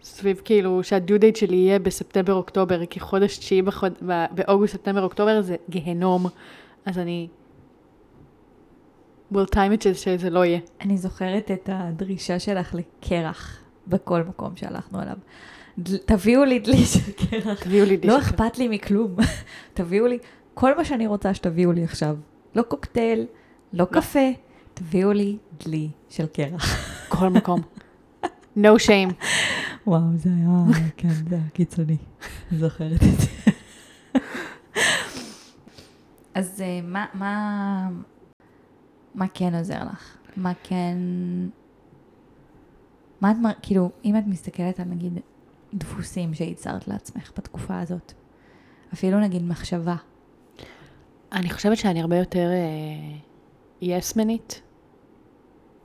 [0.03, 3.93] סביב כאילו שהדיו דייט שלי יהיה בספטמבר-אוקטובר, כי חודש תשיעי בחוד...
[4.31, 6.27] באוגוסט, ספטמבר-אוקטובר זה גיהנום.
[6.85, 7.29] אז אני...
[9.33, 10.59] will time it שזה לא יהיה.
[10.81, 15.17] אני זוכרת את הדרישה שלך לקרח בכל מקום שהלכנו אליו.
[16.05, 17.63] תביאו לי דלי של קרח.
[17.63, 19.17] תביאו לי דלי לא אכפת לי מכלום.
[19.75, 20.19] תביאו לי
[20.55, 22.17] כל מה שאני רוצה שתביאו לי עכשיו.
[22.55, 23.27] לא קוקטייל, לא,
[23.73, 23.85] לא.
[23.85, 24.29] קפה,
[24.83, 26.65] תביאו לי דלי של קרח.
[27.09, 27.61] כל מקום.
[28.59, 29.13] no shame.
[29.87, 30.49] וואו, זה היה,
[30.97, 31.97] כן, זה היה קיצוני.
[32.53, 33.27] זוכרת את זה.
[36.35, 37.89] אז אה, מה, מה,
[39.15, 40.17] מה כן עוזר לך?
[40.37, 40.97] מה כן...
[43.21, 45.19] מה את, מר- כאילו, אם את מסתכלת על נגיד
[45.75, 48.13] דפוסים שייצרת לעצמך בתקופה הזאת,
[48.93, 49.97] אפילו נגיד מחשבה,
[51.33, 52.51] אני חושבת שאני הרבה יותר
[53.83, 54.63] יסמנית.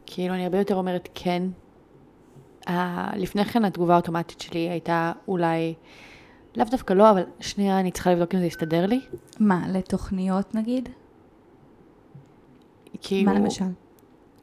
[0.10, 1.44] כאילו, אני הרבה יותר אומרת כן.
[2.68, 2.72] Uh,
[3.16, 5.74] לפני כן התגובה האוטומטית שלי הייתה אולי,
[6.56, 9.02] לאו דווקא לא, אבל שנייה, אני צריכה לבדוק אם זה יסתדר לי.
[9.40, 10.90] מה, לתוכניות נגיד?
[13.02, 13.66] כאילו, מה למשל?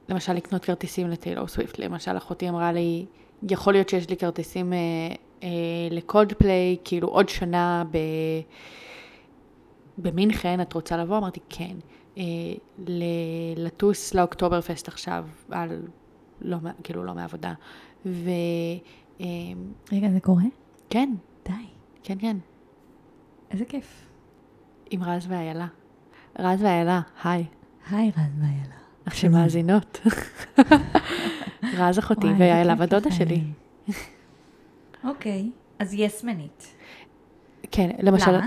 [0.08, 3.06] למשל לקנות כרטיסים לטיילור סוויפט, למשל אחותי אמרה לי,
[3.50, 4.78] יכול להיות שיש לי כרטיסים אה,
[5.42, 5.48] אה,
[5.90, 7.98] לקולד פליי, כאילו עוד שנה ב...
[9.98, 11.18] במינכן, את רוצה לבוא?
[11.18, 11.76] אמרתי כן.
[12.18, 12.22] אה,
[12.86, 13.02] ל-
[13.66, 15.82] לטוס לאוקטובר פסט עכשיו, על,
[16.40, 17.52] לא, כאילו לא מעבודה.
[18.06, 18.28] ו...
[19.20, 19.26] אה,
[19.92, 20.42] רגע, זה קורה?
[20.90, 21.52] כן, די.
[22.02, 22.36] כן, כן,
[23.50, 24.06] איזה כיף.
[24.90, 25.66] עם רז ואיילה.
[26.38, 27.44] רז ואיילה, היי,
[27.90, 28.74] היי רז ואיילה.
[29.10, 30.00] שמאזינות.
[31.78, 33.42] רז אחותי ואיילה ודודה שלי.
[35.04, 36.74] אוקיי, אז יסמנית.
[37.70, 38.46] כן, למשל, למה?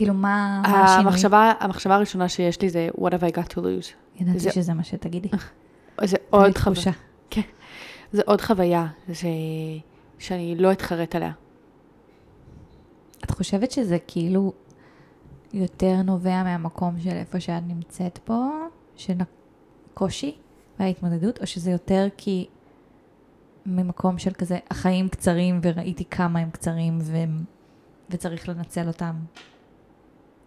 [0.00, 1.06] כאילו, מה מה השינוי?
[1.12, 4.20] המחשבה, המחשבה הראשונה שיש לי זה what have I got to lose.
[4.20, 5.28] ידעתי זה- שזה מה שתגידי.
[5.28, 5.36] זה
[5.98, 6.90] הייתה לי עוד חוויה, תחושה.
[8.12, 9.24] זה עוד חוויה ש...
[10.18, 11.32] שאני לא אתחרט עליה.
[13.24, 14.52] את חושבת שזה כאילו
[15.52, 18.48] יותר נובע מהמקום של איפה שאת נמצאת פה,
[18.96, 19.14] של
[19.94, 20.36] הקושי
[20.78, 22.46] וההתמודדות, או שזה יותר כי
[23.66, 27.16] ממקום של כזה, החיים קצרים וראיתי כמה הם קצרים ו...
[28.10, 29.14] וצריך לנצל אותם,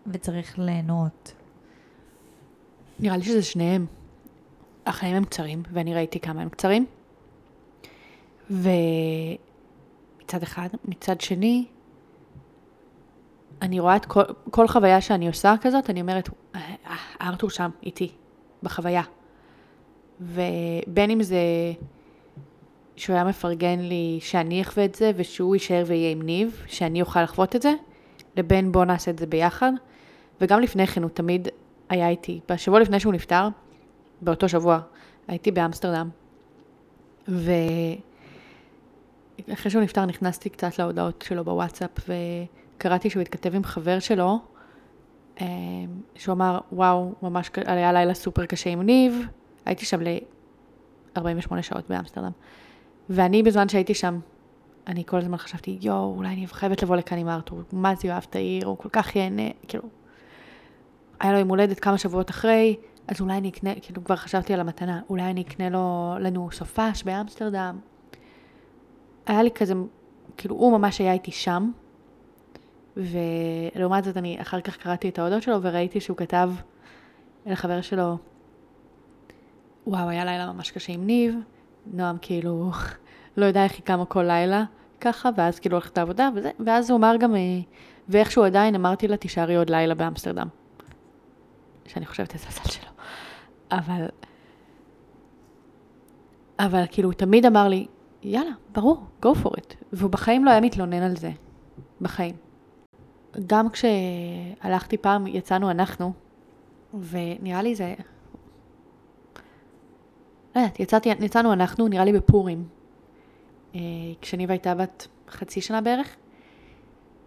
[0.08, 1.34] וצריך ליהנות.
[3.00, 3.86] נראה לי שזה שניהם.
[4.86, 6.86] החיים הם קצרים, ואני ראיתי כמה הם קצרים.
[8.50, 8.74] ומצד
[10.44, 11.66] אחד, מצד שני,
[13.62, 16.96] אני רואה את כל, כל חוויה שאני עושה כזאת, אני אומרת, "אה, אה,
[17.28, 18.12] ארתור שם, איתי,
[18.64, 19.02] בחוויה.
[20.22, 21.38] ובין אם זה
[22.96, 27.24] שהוא היה מפרגן לי שאני אחווה את זה, ושהוא יישאר ויהיה עם ניב, שאני אוכל
[27.24, 27.74] לחוות את זה,
[28.38, 29.72] לבין בוא נעשה את זה ביחד.
[30.42, 31.48] וגם לפני כן הוא תמיד
[31.90, 32.40] היה איתי.
[32.50, 33.48] בשבוע לפני שהוא נפטר,
[34.22, 34.80] באותו שבוע,
[35.28, 36.10] הייתי באמסטרדם.
[37.28, 37.72] ואחרי
[39.72, 41.90] שהוא נפטר נכנסתי קצת להודעות שלו בוואטסאפ,
[42.78, 44.40] וקראתי שהוא התכתב עם חבר שלו,
[45.42, 45.46] אה,
[46.16, 49.26] שהוא אמר, וואו, ממש היה לילה סופר קשה עם ניב,
[49.66, 52.32] הייתי שם ל-48 שעות באמסטרדם.
[53.10, 54.20] ואני בזמן שהייתי שם,
[54.88, 58.24] אני כל הזמן חשבתי, יואו, אולי אני חייבת לבוא לכאן עם ארתור, מה זה יאהב
[58.30, 59.84] את העיר, הוא כל כך ייהנה, כאילו,
[61.24, 62.76] היה לו יום הולדת כמה שבועות אחרי,
[63.08, 67.04] אז אולי אני אקנה, כאילו כבר חשבתי על המתנה, אולי אני אקנה לו, לנו סופש
[67.04, 67.80] באמסטרדם.
[69.26, 69.74] היה לי כזה,
[70.38, 71.72] כאילו הוא ממש היה איתי שם,
[72.98, 76.52] ולעומת זאת אני אחר כך קראתי את ההודעות שלו וראיתי שהוא כתב
[77.46, 78.18] לחבר שלו,
[79.88, 81.36] וואו, היה לילה ממש קשה עם ניב,
[81.94, 82.72] נועם כאילו
[83.38, 84.64] לא יודע איך היא קמה כל לילה
[85.02, 87.40] ככה, ואז כאילו הולכת לעבודה, וזה, ואז הוא אמר גם, אה,
[88.10, 90.48] ואיכשהו עדיין אמרתי לה, תישארי עוד לילה באמסטרדם.
[91.86, 92.90] שאני חושבת איזה מזל שלו.
[93.72, 94.06] אבל,
[96.60, 97.88] אבל כאילו הוא תמיד אמר לי,
[98.24, 99.76] יאללה, ברור, go for it.
[99.94, 101.32] והוא בחיים לא היה מתלונן על זה.
[102.02, 102.36] בחיים.
[103.48, 106.14] גם כשהלכתי פעם, יצאנו אנחנו,
[107.10, 107.94] ונראה לי זה...
[110.56, 112.68] לא יודעת, יצאתי, יצאנו אנחנו, נראה לי בפורים.
[113.76, 113.80] אה,
[114.22, 116.16] כשניבה הייתה בת חצי שנה בערך,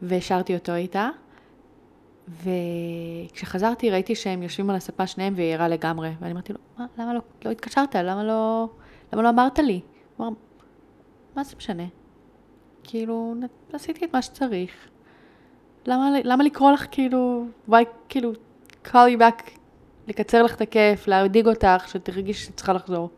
[0.02, 1.08] והשארתי אותו איתה.
[2.28, 6.10] וכשחזרתי ראיתי שהם יושבים על הספה שניהם והיא ערה לגמרי.
[6.20, 7.96] ואני אמרתי לו, מה, למה לא, לא התקשרת?
[7.96, 8.68] למה לא,
[9.12, 9.80] למה לא אמרת לי?
[10.16, 10.36] הוא אמר,
[11.36, 11.84] מה זה משנה?
[12.84, 13.34] כאילו,
[13.72, 14.88] עשיתי את מה שצריך.
[15.86, 17.74] למה, למה לקרוא לך כאילו, why
[18.08, 18.32] כאילו,
[18.84, 19.50] call you back,
[20.06, 23.10] לקצר לך את הכיף, להרדיג אותך, שתרגיש שאת צריכה לחזור.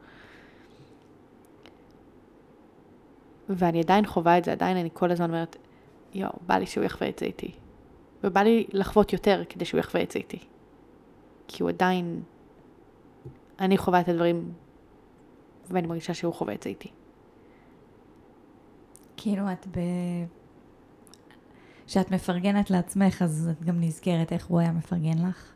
[3.48, 5.56] ואני עדיין חווה את זה, עדיין אני כל הזמן אומרת,
[6.14, 7.52] יואו, בא לי שהוא יחווה את זה איתי.
[8.24, 10.38] ובא לי לחוות יותר כדי שהוא יחווה את זה איתי.
[11.48, 12.22] כי הוא עדיין...
[13.60, 14.52] אני חווה את הדברים,
[15.70, 16.88] ואני מרגישה שהוא חווה את זה איתי.
[19.16, 19.80] כאילו את ב...
[21.86, 25.52] כשאת מפרגנת לעצמך, אז את גם נזכרת איך הוא היה מפרגן לך.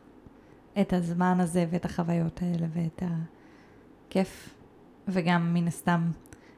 [0.81, 3.03] את הזמן הזה ואת החוויות האלה ואת
[4.07, 4.55] הכיף.
[5.07, 6.11] וגם מן הסתם,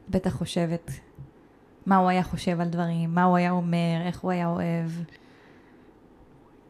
[0.10, 0.92] בטח חושבת
[1.86, 4.90] מה הוא היה חושב על דברים, מה הוא היה אומר, איך הוא היה אוהב.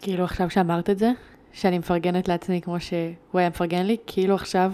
[0.01, 1.11] כאילו עכשיו שאמרת את זה,
[1.53, 4.73] שאני מפרגנת לעצמי כמו שהוא היה מפרגן לי, כאילו עכשיו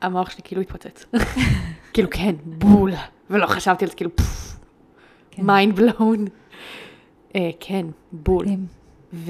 [0.00, 1.04] המוח שלי כאילו התפוצץ.
[1.92, 2.92] כאילו, כן, בול.
[3.30, 4.58] ולא חשבתי על זה, כאילו, פפפ.
[5.38, 6.24] mind blown.
[7.60, 8.46] כן, בול.
[9.12, 9.28] ומה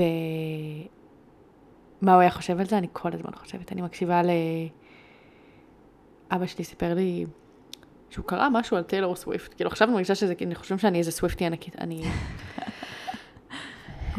[2.03, 2.79] הוא היה חושב על זה?
[2.79, 3.73] אני כל הזמן חושבת.
[3.73, 4.31] אני מקשיבה ל...
[6.31, 7.27] אבא שלי סיפר לי
[8.11, 9.55] שהוא קרא משהו על טיילור סוויפט.
[9.55, 11.77] כאילו, עכשיו אני מרגישה שזה, אני חושבת שאני איזה Swiftie ענקית.
[11.81, 12.03] אני...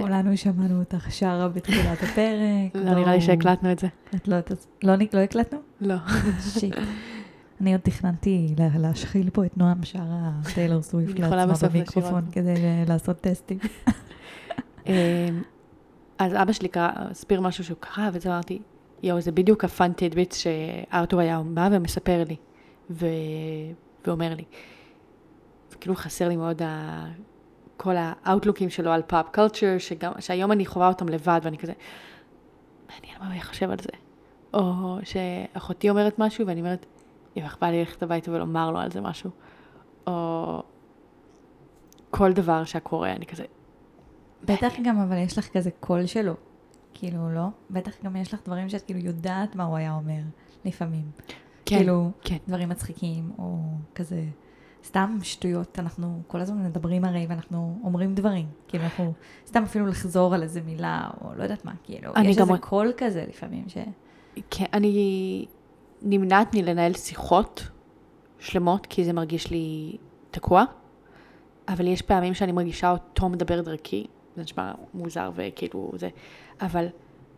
[0.01, 2.75] כולנו שמענו אותך שרה בתחילת הפרק.
[2.75, 3.88] לא נראה לי שהקלטנו את זה.
[4.15, 4.38] את לא,
[4.83, 5.59] לא, לא הקלטנו?
[5.81, 5.95] לא.
[6.39, 6.75] שיט.
[7.62, 12.53] אני עוד תכננתי לה- להשחיל פה את נועם שרה טיילור סוויפט לעצמה במיקרופון כדי
[12.88, 13.57] לעשות טסטים.
[14.88, 14.93] אמ,
[16.19, 18.59] אז אבא שלי הסביר משהו שהוא קרא, ואז אמרתי,
[19.03, 22.35] יואו, זה בדיוק הפאן טידביט שארתור היה בא ומספר לי,
[22.89, 23.05] ו...
[24.07, 24.43] ואומר לי.
[25.73, 26.62] וכאילו חסר לי מאוד.
[27.82, 29.78] כל ה outlook ים שלו על pop culture,
[30.20, 31.74] שהיום אני חווה אותם לבד, ואני כזה,
[32.89, 33.89] מעניין מה הוא היה חושב על זה.
[34.54, 36.86] או שאחותי אומרת משהו, ואני אומרת,
[37.38, 39.30] אם איך בא לי ללכת הביתה ולומר לו על זה משהו.
[40.08, 40.63] או
[42.10, 43.44] כל דבר שקורה, אני כזה,
[44.44, 46.34] בטח גם, אבל יש לך כזה קול שלו.
[46.94, 47.48] כאילו, לא?
[47.70, 50.22] בטח גם יש לך דברים שאת כאילו יודעת מה הוא היה אומר,
[50.65, 51.12] לפעמים.
[51.65, 52.38] כן, כאילו, כן.
[52.48, 53.58] דברים מצחיקים, או
[53.96, 54.24] כזה,
[54.89, 55.80] סתם שטויות.
[55.80, 58.45] אנחנו כל הזמן מדברים הרי, ואנחנו אומרים דברים.
[58.67, 59.13] כאילו, אנחנו,
[59.47, 62.91] סתם אפילו לחזור על איזה מילה, או לא יודעת מה, כאילו, יש גם- איזה קול
[62.97, 63.78] כזה לפעמים, ש...
[64.52, 65.45] כן, אני
[66.02, 67.67] נמנעת מלנהל שיחות
[68.39, 69.97] שלמות, כי זה מרגיש לי
[70.32, 70.63] תקוע,
[71.67, 76.10] אבל יש פעמים שאני מרגישה אותו מדבר דרכי, זה נשמע מוזר וכאילו זה,
[76.62, 76.86] אבל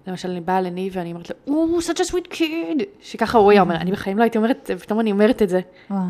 [0.07, 3.61] למשל אני באה לניב ואני אומרת לו, הוא such a sweet kid, שככה הוא היה
[3.61, 5.61] אומר, אני בחיים לא הייתי אומרת את זה, ופתאום אני אומרת את זה.
[5.89, 6.01] וואי,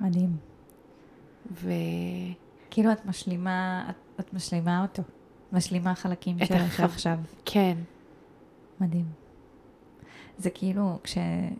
[0.00, 0.36] מדהים.
[1.52, 1.70] ו...
[2.70, 5.02] כאילו את משלימה, את, את משלימה אותו.
[5.52, 7.18] משלימה חלקים שלך החו- עכשיו.
[7.44, 7.76] כן,
[8.80, 9.04] מדהים.
[10.38, 11.18] זה כאילו, כש...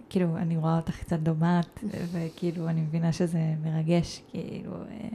[0.09, 5.09] כאילו, אני רואה אותך קצת דומעת, וכאילו, אני מבינה שזה מרגש, כאילו, אה,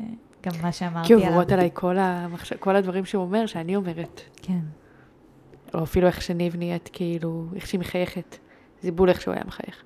[0.43, 1.27] גם מה שאמרתי כי עליו.
[1.27, 2.53] עוברות עליי כל, המחש...
[2.53, 4.59] כל הדברים שהוא אומר שאני אומרת, כן.
[5.73, 8.37] או אפילו איך שניב נהיית, כאילו, איך שהיא מחייכת,
[8.81, 9.83] זה בול איך שהוא היה מחייך.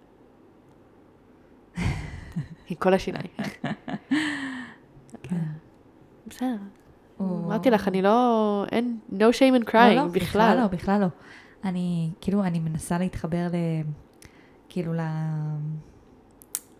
[2.73, 3.27] עם כל השיניים.
[5.23, 5.35] כן.
[6.27, 6.55] בסדר.
[7.21, 10.57] אמרתי לך, אני לא, אין, no shame in crying, לא, לא, בכלל.
[10.61, 11.07] לא, בכלל לא.
[11.63, 13.55] אני, כאילו, אני מנסה להתחבר ל...
[14.69, 15.01] כאילו, ל...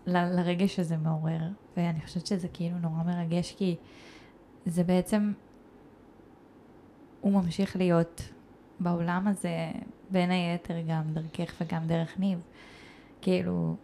[0.06, 0.40] ל...
[0.40, 1.40] לרגש שזה מעורר,
[1.76, 3.76] ואני חושבת שזה כאילו נורא מרגש, כי
[4.66, 5.32] זה בעצם,
[7.20, 8.22] הוא ממשיך להיות
[8.80, 9.70] בעולם הזה,
[10.10, 12.38] בין היתר גם דרכך וגם דרך ניב.
[13.20, 13.76] כאילו,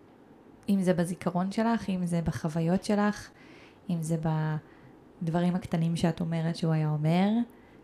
[0.70, 3.30] אם זה בזיכרון שלך, אם זה בחוויות שלך,
[3.90, 4.16] אם זה
[5.22, 7.28] בדברים הקטנים שאת אומרת שהוא היה אומר,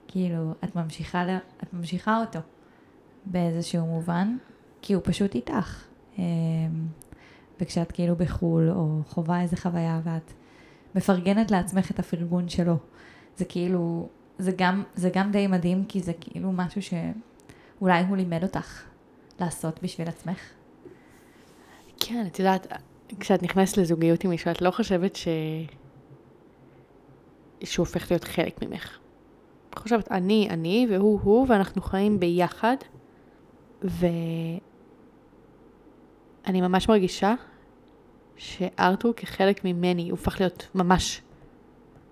[0.08, 1.38] כאילו, את ממשיכה.
[1.62, 2.38] את ממשיכה אותו
[3.26, 4.36] באיזשהו מובן,
[4.82, 5.84] כי הוא פשוט איתך.
[6.18, 6.24] אמ,
[7.60, 10.32] וכשאת כאילו בחו"ל, או חווה איזה חוויה, ואת
[10.94, 12.76] מפרגנת לעצמך את הפרגון שלו,
[13.36, 18.42] זה כאילו, זה גם, זה גם די מדהים, כי זה כאילו משהו שאולי הוא לימד
[18.42, 18.82] אותך
[19.40, 20.55] לעשות בשביל עצמך.
[22.08, 22.66] כן, את יודעת,
[23.20, 25.28] כשאת נכנסת לזוגיות עם מישהו, את לא חושבת ש...
[27.64, 28.98] שהוא הופך להיות חלק ממך.
[29.70, 32.76] את חושבת, אני, אני, והוא, הוא, ואנחנו חיים ביחד,
[33.82, 34.60] ואני
[36.46, 37.34] ממש מרגישה
[38.36, 41.22] שארתור כחלק ממני, הוא הפך להיות ממש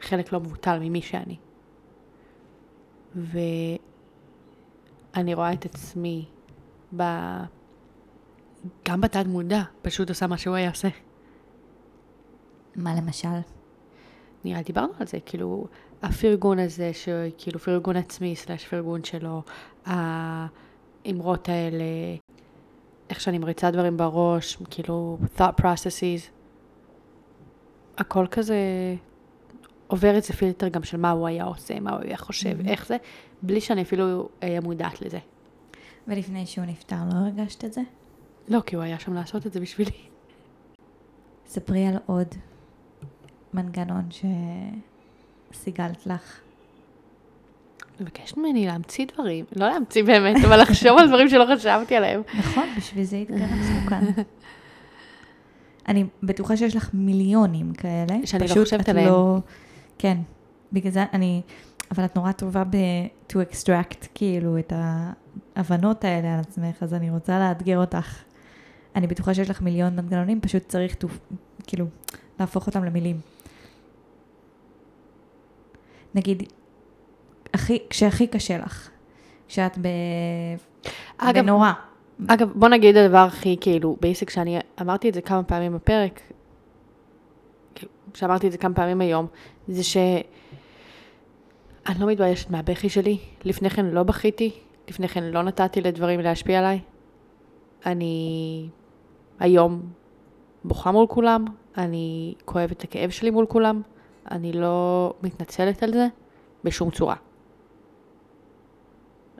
[0.00, 1.37] חלק לא מבוטל ממי שאני.
[3.16, 3.78] ואני
[5.35, 6.24] רואה את עצמי
[6.96, 7.02] ב...
[8.88, 10.88] גם בתת מודע, פשוט עושה מה שהוא היה עושה.
[12.77, 13.29] מה למשל?
[14.44, 15.66] נראה דיברנו על זה, כאילו,
[16.03, 19.42] הפרגון הזה, שכאילו פרגון עצמי, סלאש פרגון שלו,
[19.87, 21.85] האמרות האלה,
[23.11, 26.31] איך שאני מריצה דברים בראש, כאילו, thought processes,
[27.98, 28.57] הכל כזה
[29.87, 32.68] עובר איזה פילטר גם של מה הוא היה עושה, מה הוא היה חושב, Mhm.
[32.68, 32.96] איך זה,
[33.42, 35.19] בלי שאני אפילו אהיה מודעת לזה.
[36.08, 37.81] ולפני שהוא נפטר, לא הרגשת את זה?
[38.48, 39.90] לא, כי הוא היה שם לעשות את זה בשבילי.
[41.46, 42.28] ספרי על עוד
[43.54, 44.08] מנגנון
[45.52, 46.40] שסיגלת לך.
[48.00, 52.22] מבקשת ממני להמציא דברים, לא להמציא באמת, אבל לחשוב על דברים שלא חשבתי עליהם.
[52.38, 54.04] נכון, בשביל זה התכנסנו כאן.
[55.88, 58.26] אני בטוחה שיש לך מיליונים כאלה.
[58.26, 59.08] שאני לא חושבת עליהם.
[59.08, 59.38] לא...
[59.98, 60.18] כן,
[60.72, 61.42] בגלל זה אני...
[61.90, 64.72] אבל את נורא טובה ב- to extract כאילו את
[65.56, 68.22] ההבנות האלה על עצמך, אז אני רוצה לאתגר אותך.
[68.96, 71.06] אני בטוחה שיש לך מיליון מנגנונים, פשוט צריך to,
[71.66, 71.86] כאילו
[72.40, 73.20] להפוך אותם למילים.
[76.14, 76.42] נגיד,
[77.54, 78.90] הכי, כשהכי קשה לך,
[79.48, 79.88] כשאת ב...
[81.18, 81.72] אגב, בנורא.
[82.28, 86.20] אגב, בוא נגיד הדבר הכי כאילו בייסיק שאני אמרתי את זה כמה פעמים בפרק,
[87.74, 89.26] כאילו, שאמרתי את זה כמה פעמים היום,
[89.68, 89.96] זה ש...
[91.86, 94.50] אני לא מתביישת מהבכי שלי, לפני כן לא בכיתי,
[94.88, 96.80] לפני כן לא נתתי לדברים להשפיע עליי.
[97.86, 98.68] אני
[99.40, 99.82] היום
[100.64, 101.44] בוכה מול כולם,
[101.76, 103.82] אני כואבת את הכאב שלי מול כולם,
[104.30, 106.06] אני לא מתנצלת על זה
[106.64, 107.16] בשום צורה.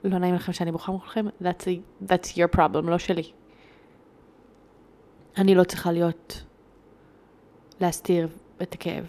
[0.03, 3.31] לא נעים לכם שאני בוכה מולכם, that's, a, that's your problem, לא שלי.
[5.37, 6.43] אני לא צריכה להיות,
[7.79, 8.27] להסתיר
[8.61, 9.07] את הכאב.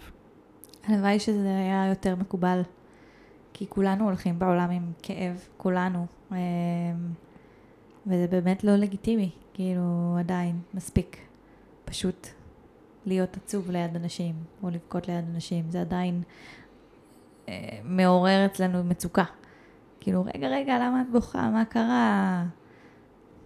[0.83, 2.61] הלוואי שזה היה יותר מקובל,
[3.53, 6.05] כי כולנו הולכים בעולם עם כאב, כולנו.
[6.31, 6.37] אמ,
[8.07, 11.17] וזה באמת לא לגיטימי, כאילו עדיין, מספיק.
[11.85, 12.27] פשוט
[13.05, 16.21] להיות עצוב ליד אנשים, או לבכות ליד אנשים, זה עדיין
[17.49, 19.23] אה, מעורר אצלנו מצוקה.
[19.99, 21.49] כאילו, רגע, רגע, למה את בוכה?
[21.49, 22.43] מה קרה?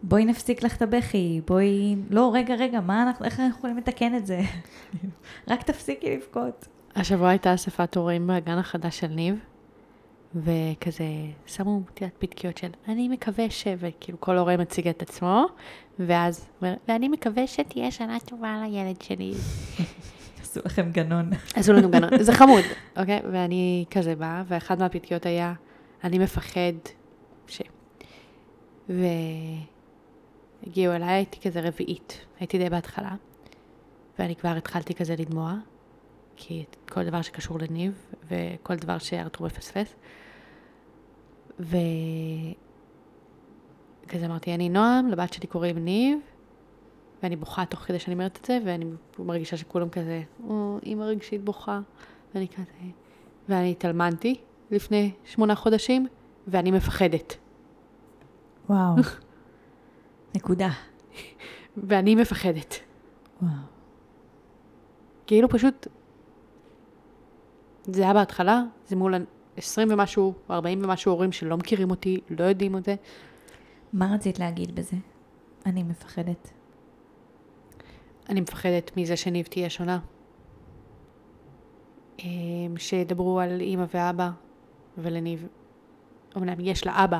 [0.03, 1.95] בואי נפסיק לך את הבכי, בואי...
[2.09, 4.41] לא, רגע, רגע, מה אנחנו, איך אנחנו יכולים לתקן את זה?
[5.49, 6.67] רק תפסיקי לבכות.
[6.95, 9.39] השבוע הייתה אספת הורים בגן החדש של ניב,
[10.35, 11.05] וכזה
[11.45, 13.67] שמו, את יודעת, פתקיות של אני מקווה ש...
[13.77, 15.45] וכאילו כל הורה מציג את עצמו,
[15.99, 19.33] ואז אומר, ואני מקווה שתהיה שנה טובה לילד שלי.
[20.41, 21.29] עשו לכם גנון.
[21.55, 22.63] עשו לנו גנון, זה חמוד,
[22.99, 23.19] אוקיי?
[23.31, 25.53] ואני כזה באה, ואחת מהפתקיות היה,
[26.03, 26.73] אני מפחד
[27.47, 27.61] ש...
[28.89, 33.15] והגיעו אליי, הייתי כזה רביעית, הייתי די בהתחלה,
[34.19, 35.55] ואני כבר התחלתי כזה לדמוע,
[36.35, 37.93] כי כל דבר שקשור לניב,
[38.27, 39.95] וכל דבר שארתור מפספס.
[41.59, 41.75] וכזה
[44.25, 46.19] אמרתי, אני נועם, לבת שלי קוראים ניב,
[47.23, 48.85] ואני בוכה תוך כדי שאני אומרת את זה, ואני
[49.19, 51.79] מרגישה שכולם כזה, או, אימא רגשית בוכה,
[52.35, 52.63] ואני כזה,
[53.49, 54.35] ואני התאלמנתי
[54.71, 56.07] לפני שמונה חודשים,
[56.47, 57.37] ואני מפחדת.
[58.69, 58.95] וואו.
[60.35, 60.69] נקודה.
[61.77, 62.75] ואני מפחדת.
[63.41, 63.51] וואו.
[65.27, 65.87] כאילו פשוט,
[67.83, 69.13] זה היה בהתחלה, זה מול
[69.57, 72.95] 20 ומשהו, 40 ומשהו הורים שלא מכירים אותי, לא יודעים את זה.
[73.93, 74.97] מה רצית להגיד בזה?
[75.65, 76.51] אני מפחדת.
[78.29, 79.99] אני מפחדת מזה שניב תהיה שונה.
[82.19, 84.29] אמ, שידברו על אימא ואבא,
[84.97, 85.47] ולניב,
[86.37, 87.19] אמנם יש לה אבא,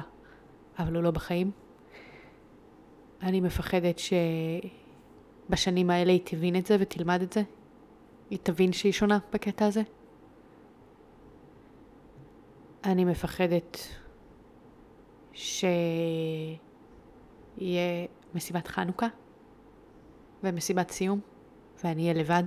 [0.80, 1.52] אבל הוא לא בחיים.
[3.22, 4.02] אני מפחדת
[5.50, 7.42] שבשנים האלה היא תבין את זה ותלמד את זה.
[8.30, 9.82] היא תבין שהיא שונה בקטע הזה.
[12.84, 13.78] אני מפחדת
[15.34, 16.58] שיהיה
[18.36, 19.08] מסיבת חנוכה
[20.44, 21.20] ומסיבת סיום,
[21.84, 22.44] ואני אהיה לבד.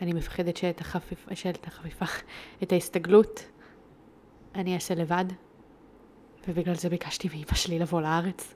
[0.00, 2.04] אני מפחדת שאת החפיפה, שאת החפיפה,
[2.62, 3.46] את ההסתגלות,
[4.54, 5.24] אני אעשה לבד,
[6.48, 8.54] ובגלל זה ביקשתי מאמא שלי לבוא לארץ,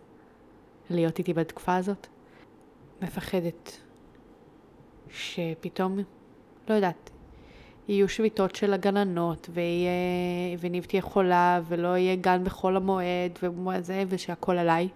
[0.91, 2.07] להיות איתי בתקופה הזאת.
[3.03, 3.81] מפחדת
[5.09, 5.99] שפתאום,
[6.69, 7.11] לא יודעת,
[7.89, 14.59] יהיו שביתות של הגננות, ויהיה, וניב תהיה חולה, ולא יהיה גן בחול המועד, וזה, ושהכול
[14.59, 14.89] עליי.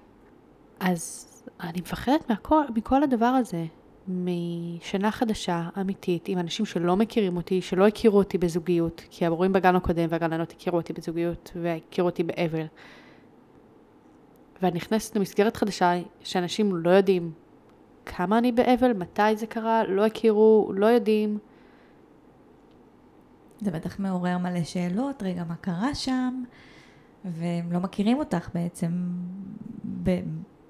[0.80, 1.28] אז
[1.60, 3.64] אני מפחדת מהכל, מכל הדבר הזה,
[4.08, 9.76] משנה חדשה, אמיתית, עם אנשים שלא מכירים אותי, שלא הכירו אותי בזוגיות, כי המורים בגן
[9.76, 12.64] הקודם והגננות הכירו אותי בזוגיות, והכירו אותי באבל.
[14.62, 17.32] ואני נכנסת למסגרת חדשה, שאנשים לא יודעים
[18.06, 21.38] כמה אני באבל, מתי זה קרה, לא הכירו, לא יודעים.
[23.60, 26.42] זה בטח מעורר מלא שאלות, רגע, מה קרה שם?
[27.24, 29.08] והם לא מכירים אותך בעצם
[30.02, 30.22] ב-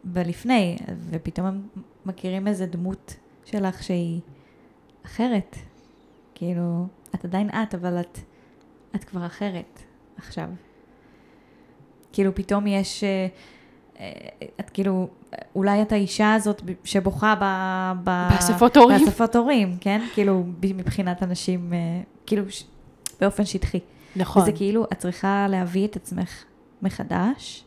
[0.05, 0.77] בלפני,
[1.11, 1.67] ופתאום הם
[2.07, 4.21] מכירים איזה דמות שלך שהיא
[5.07, 5.57] אחרת.
[6.35, 8.19] כאילו, את עדיין את, אבל את,
[8.95, 9.83] את כבר אחרת
[10.17, 10.49] עכשיו.
[12.13, 13.05] כאילו, פתאום יש...
[13.05, 13.27] אה,
[14.01, 14.11] אה,
[14.61, 15.09] את כאילו,
[15.55, 17.45] אולי את האישה הזאת שבוכה ב...
[18.05, 19.05] ב באספות הורים.
[19.05, 20.07] באספות הורים, כן?
[20.15, 21.79] כאילו, מבחינת אנשים, אה,
[22.27, 22.43] כאילו,
[23.21, 23.81] באופן שטחי.
[24.17, 24.43] נכון.
[24.43, 26.45] וזה כאילו, את צריכה להביא את עצמך
[26.83, 27.65] מחדש.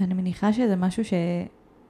[0.00, 1.12] ואני מניחה שזה משהו ש...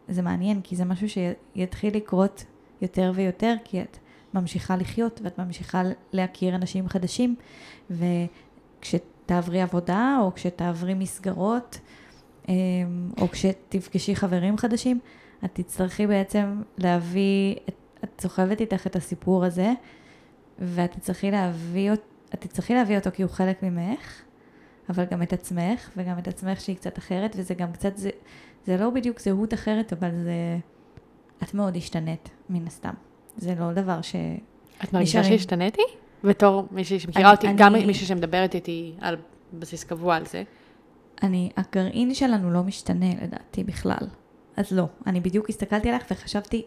[0.08, 2.44] זה מעניין, כי זה משהו שיתחיל לקרות
[2.82, 3.98] יותר ויותר, כי את
[4.34, 5.82] ממשיכה לחיות ואת ממשיכה
[6.12, 7.36] להכיר אנשים חדשים,
[7.90, 11.78] וכשתעברי עבודה, או כשתעברי מסגרות,
[12.48, 12.54] אמ,
[13.20, 15.00] או כשתפגשי חברים חדשים,
[15.44, 17.74] את תצטרכי בעצם להביא, את,
[18.04, 19.72] את סוחבת איתך את הסיפור הזה,
[20.58, 24.22] ואת תצטרכי להביא, אות- את תצטרכי להביא אותו כי הוא חלק ממך,
[24.88, 28.10] אבל גם את עצמך, וגם את עצמך שהיא קצת אחרת, וזה גם קצת, זה,
[28.66, 30.58] זה לא בדיוק זהות אחרת, אבל זה...
[31.42, 32.94] את מאוד השתנית, מן הסתם.
[33.36, 34.14] זה לא דבר ש...
[34.84, 35.38] את מרגישה נשארים.
[35.38, 35.82] שהשתניתי?
[36.24, 39.16] בתור מישהי שמכירה אני- אותי, גם אני- מישהי שמדברת איתי על
[39.58, 40.42] בסיס קבוע על זה.
[41.22, 44.06] אני, הגרעין שלנו לא משתנה לדעתי בכלל.
[44.56, 44.86] אז לא.
[45.06, 46.62] אני בדיוק הסתכלתי עליך וחשבתי,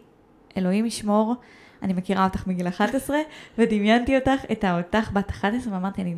[0.56, 1.34] אלוהים ישמור,
[1.82, 3.18] אני מכירה אותך מגיל 11,
[3.58, 6.14] ודמיינתי אותך, את האותך בת 11, ואמרתי, אני,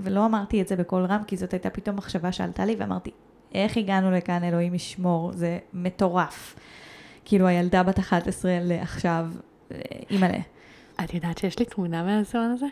[0.00, 3.10] ולא אמרתי את זה בקול רם, כי זאת הייתה פתאום מחשבה שעלתה לי, ואמרתי,
[3.54, 6.56] איך הגענו לכאן, אלוהים ישמור, זה מטורף.
[7.24, 9.26] כאילו הילדה בת 11 לעכשיו,
[9.72, 9.78] אה,
[10.10, 10.38] אימא'לה.
[11.04, 12.66] את יודעת שיש לי תמונה מהזמן הזה?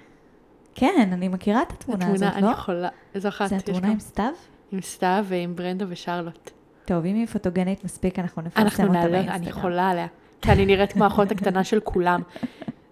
[0.75, 2.47] כן, אני מכירה את התמונה הזאת, התמונה, לא?
[2.47, 3.49] אני יכולה, איזו אחת.
[3.49, 4.33] זה התמונה עם סתיו?
[4.73, 6.51] עם סתיו ועם ברנדו ושרלוט.
[6.85, 9.43] טוב, אם היא פוטוגנית מספיק, אנחנו נפרסם אנחנו אותה נעלה, באינסטגרם.
[9.43, 10.07] אני חולה עליה.
[10.43, 12.21] כי אני נראית כמו האחות הקטנה של כולם.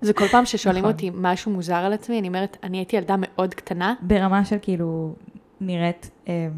[0.00, 0.92] זה כל פעם ששואלים נכון.
[0.92, 5.14] אותי משהו מוזר על עצמי, אני אומרת, אני הייתי ילדה מאוד קטנה, ברמה של כאילו,
[5.60, 6.48] נראית אה,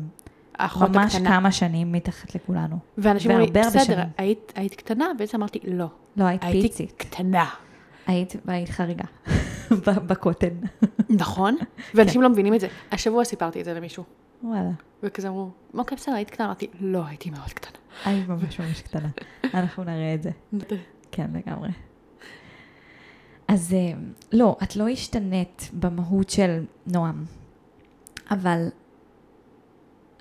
[0.58, 1.30] האחות ממש הקטנה.
[1.30, 2.76] כמה שנים מתחת לכולנו.
[2.98, 5.06] ואנשים אומרים בסדר, שנים." היית היית קטנה?
[5.18, 5.86] בעצם אמרתי, לא,
[6.16, 6.92] לא, היית הייתי פיצית.
[6.96, 7.46] קטנה.
[8.08, 9.04] היית, היית חריגה.
[10.08, 10.54] בקוטן.
[11.10, 11.56] נכון?
[11.94, 12.68] ואנשים לא מבינים את זה.
[12.92, 14.04] השבוע סיפרתי את זה למישהו,
[14.42, 14.70] וואלה.
[15.02, 16.46] וכזה אמרו, אוקיי, בסדר, היית קטנה?
[16.46, 17.78] אמרתי, לא, הייתי מאוד קטנה.
[18.04, 19.08] היית ממש ממש קטנה.
[19.54, 20.30] אנחנו נראה את זה.
[21.12, 21.68] כן, לגמרי.
[23.48, 23.98] אז אה,
[24.32, 27.24] לא, את לא השתנית במהות של נועם,
[28.30, 28.68] אבל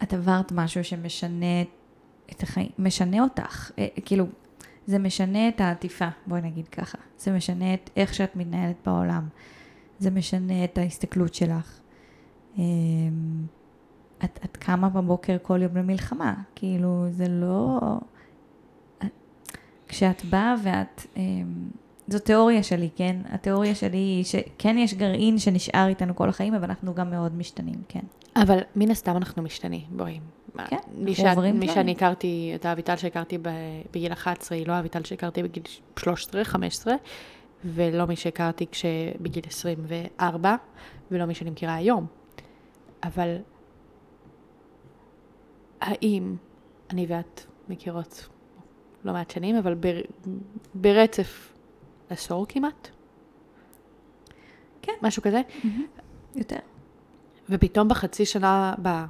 [0.03, 1.61] את עברת משהו שמשנה
[2.31, 4.25] את החיים, משנה אותך, אה, כאילו,
[4.87, 6.97] זה משנה את העטיפה, בואי נגיד ככה.
[7.17, 9.27] זה משנה את איך שאת מתנהלת בעולם.
[9.99, 11.79] זה משנה את ההסתכלות שלך.
[12.57, 12.63] אה,
[14.23, 17.79] את, את קמה בבוקר כל יום למלחמה, כאילו, זה לא...
[19.87, 21.05] כשאת באה ואת...
[21.17, 21.69] אמ,
[22.07, 23.15] זו תיאוריה שלי, כן?
[23.29, 27.81] התיאוריה שלי היא שכן יש גרעין שנשאר איתנו כל החיים, אבל אנחנו גם מאוד משתנים,
[27.87, 28.03] כן.
[28.35, 30.19] אבל מן הסתם אנחנו משתנים, בואי.
[30.65, 31.67] כן, מי, עוברים מי.
[31.67, 33.49] שאני הכרתי, את האביטל שהכרתי ב,
[33.93, 35.63] בגיל 11, היא לא האביטל שהכרתי בגיל
[35.99, 36.93] 13, 15,
[37.65, 40.55] ולא מי שהכרתי כשבגיל 24,
[41.11, 42.05] ולא מי שאני מכירה היום.
[43.03, 43.37] אבל
[45.81, 46.35] האם
[46.89, 48.27] אני ואת מכירות
[49.05, 50.01] לא מעט שנים, אבל בר,
[50.73, 51.53] ברצף
[52.09, 52.89] עשור כמעט?
[54.81, 54.93] כן.
[55.01, 55.41] משהו כזה?
[56.35, 56.59] יותר.
[57.49, 59.05] ופתאום בחצי שנה, ב-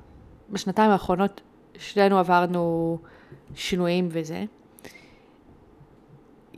[0.49, 1.41] בשנתיים האחרונות,
[1.77, 2.97] שנינו עברנו
[3.55, 4.45] שינויים וזה.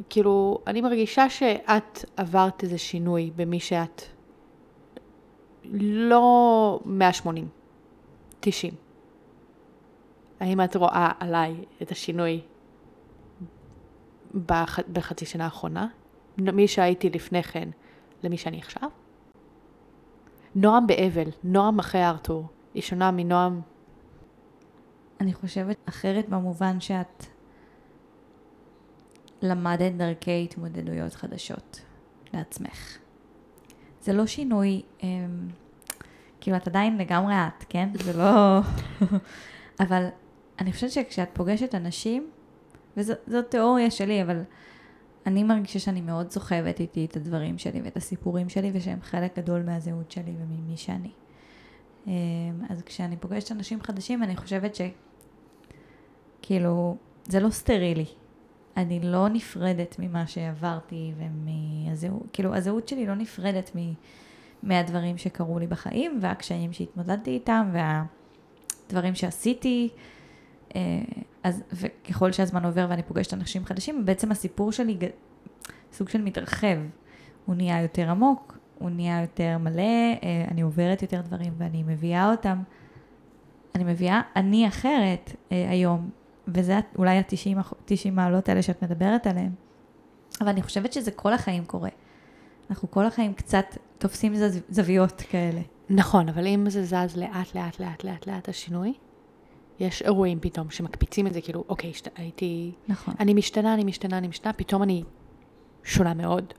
[0.10, 4.02] כאילו, אני מרגישה שאת עברת איזה שינוי במי שאת.
[5.74, 7.48] לא 180,
[8.40, 8.74] 90.
[10.40, 12.42] האם את רואה עליי את השינוי
[14.34, 14.80] בח...
[14.94, 15.88] בחצי שנה האחרונה?
[16.38, 17.70] מי שהייתי לפני כן
[18.24, 18.90] למי שאני עכשיו?
[20.56, 22.48] נועם באבל, נועם אחרי ארתור.
[22.74, 23.62] היא שונה מנועם,
[25.22, 27.26] אני חושבת אחרת במובן שאת
[29.42, 31.82] למדת דרכי התמודדויות חדשות
[32.34, 32.98] לעצמך.
[34.02, 35.48] זה לא שינוי, אמ,
[36.42, 37.90] כאילו את עדיין לגמרי את, כן?
[37.94, 38.60] זה לא...
[39.84, 40.08] אבל
[40.60, 42.30] אני חושבת שכשאת פוגשת אנשים,
[42.98, 44.42] וזו תיאוריה שלי, אבל
[45.26, 49.64] אני מרגישה שאני מאוד סוחבת איתי את הדברים שלי ואת הסיפורים שלי, ושהם חלק גדול
[49.64, 51.12] מהזהות שלי וממי שאני.
[52.08, 52.12] אמ,
[52.70, 54.82] אז כשאני פוגשת אנשים חדשים, אני חושבת ש...
[56.42, 58.06] כאילו, זה לא סטרילי.
[58.78, 63.94] אני לא נפרדת ממה שעברתי ומהזהות, כאילו, הזהות שלי לא נפרדת מ...
[64.64, 69.90] מהדברים שקרו לי בחיים, והקשיים שהתמודדתי איתם, והדברים שעשיתי.
[70.76, 70.82] אה,
[71.44, 74.98] אז, וככל שהזמן עובר ואני פוגשת אנשים חדשים, בעצם הסיפור שלי
[75.94, 76.78] סוג של מתרחב.
[77.46, 79.82] הוא נהיה יותר עמוק, הוא נהיה יותר מלא,
[80.24, 82.62] אה, אני עוברת יותר דברים ואני מביאה אותם.
[83.76, 86.10] אני מביאה אני אחרת אה, היום,
[86.54, 89.52] וזה אולי ה-90 מעלות האלה שאת מדברת עליהן.
[90.42, 91.90] אבל אני חושבת שזה כל החיים קורה.
[92.70, 93.66] אנחנו כל החיים קצת
[93.98, 95.62] תופסים זז, זוויות כאלה.
[95.90, 98.94] נכון, אבל אם זה זז לאט לאט לאט לאט לאט השינוי,
[99.80, 103.14] יש אירועים פתאום שמקפיצים את זה, כאילו, אוקיי, שת, הייתי, נכון.
[103.20, 105.04] אני משתנה, אני משתנה, אני משתנה, פתאום אני
[105.84, 106.54] שונה מאוד,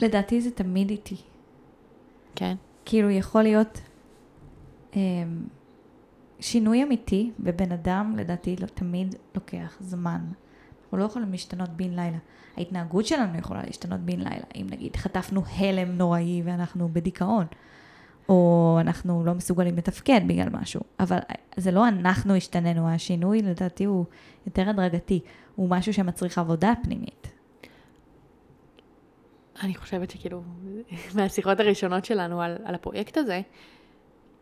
[0.00, 1.16] לדעתי זה תמיד איתי.
[2.36, 2.54] כן?
[2.84, 3.80] כאילו יכול להיות
[4.92, 4.96] um,
[6.44, 10.20] שינוי אמיתי בבן אדם, לדעתי לא, תמיד לוקח זמן.
[10.82, 12.18] אנחנו לא יכולים להשתנות בן לילה.
[12.56, 14.44] ההתנהגות שלנו יכולה להשתנות בן לילה.
[14.54, 17.46] אם נגיד חטפנו הלם נוראי ואנחנו בדיכאון,
[18.28, 20.80] או אנחנו לא מסוגלים לתפקד בגלל משהו.
[21.00, 21.18] אבל
[21.56, 24.04] זה לא אנחנו השתננו, השינוי לדעתי הוא
[24.46, 25.20] יותר הדרגתי.
[25.54, 27.32] הוא משהו שמצריך עבודה פנימית.
[29.62, 30.42] אני חושבת שכאילו,
[31.16, 33.40] מהשיחות הראשונות שלנו על, על הפרויקט הזה,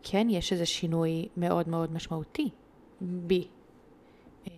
[0.03, 2.49] כן, יש איזה שינוי מאוד מאוד משמעותי
[3.01, 3.47] בי.
[4.47, 4.53] אה,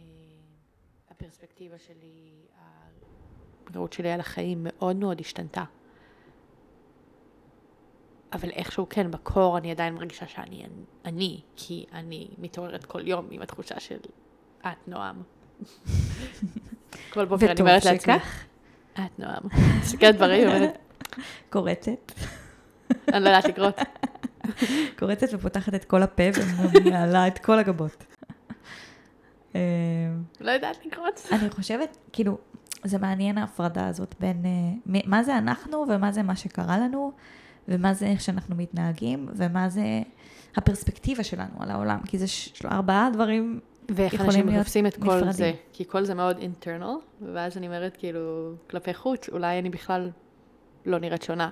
[1.10, 2.32] הפרספקטיבה שלי,
[3.74, 5.64] הראות שלי על החיים מאוד מאוד השתנתה.
[8.34, 10.66] אבל איכשהו כן, בקור אני עדיין מרגישה שאני
[11.06, 13.98] אני, כי אני מתעוררת כל יום עם התחושה של
[14.62, 15.22] את נועם.
[17.14, 18.14] כל בוקר אני אומרת לעצמי,
[18.94, 19.44] את נועם.
[19.82, 20.48] מסתכלת דברים,
[21.50, 22.12] קורצת,
[23.14, 23.76] אני לא יודעת לקרות.
[25.00, 26.24] קורצת ופותחת את כל הפה
[26.74, 28.06] ומעלה את כל הגבות.
[29.56, 29.60] אה,
[30.42, 31.28] לא יודעת לקרות.
[31.32, 32.38] אני חושבת, כאילו,
[32.84, 37.12] זה מעניין ההפרדה הזאת בין אה, מה זה אנחנו ומה זה מה שקרה לנו,
[37.68, 40.02] ומה זה איך שאנחנו מתנהגים, ומה זה
[40.56, 42.26] הפרספקטיבה שלנו על העולם, כי זה
[42.66, 45.32] ארבעה דברים, ואיך אנשים תופסים את כל נפרדים.
[45.32, 46.96] זה, כי כל זה מאוד אינטרנל,
[47.34, 50.10] ואז אני אומרת כאילו, כלפי חוץ, אולי אני בכלל
[50.86, 51.50] לא נראית שונה.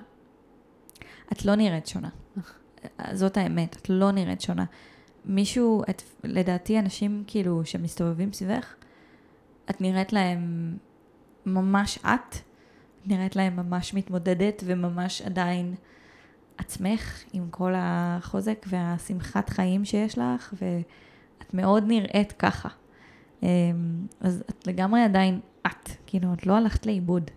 [1.32, 2.08] את לא נראית שונה.
[3.12, 4.64] זאת האמת, את לא נראית שונה.
[5.24, 8.74] מישהו, את, לדעתי אנשים כאילו שמסתובבים סביבך,
[9.70, 10.76] את נראית להם
[11.46, 12.36] ממש את,
[13.06, 15.74] נראית להם ממש מתמודדת וממש עדיין
[16.58, 22.68] עצמך עם כל החוזק והשמחת חיים שיש לך, ואת מאוד נראית ככה.
[23.42, 27.30] אמ, אז את לגמרי עדיין את, כאילו, את לא הלכת לאיבוד.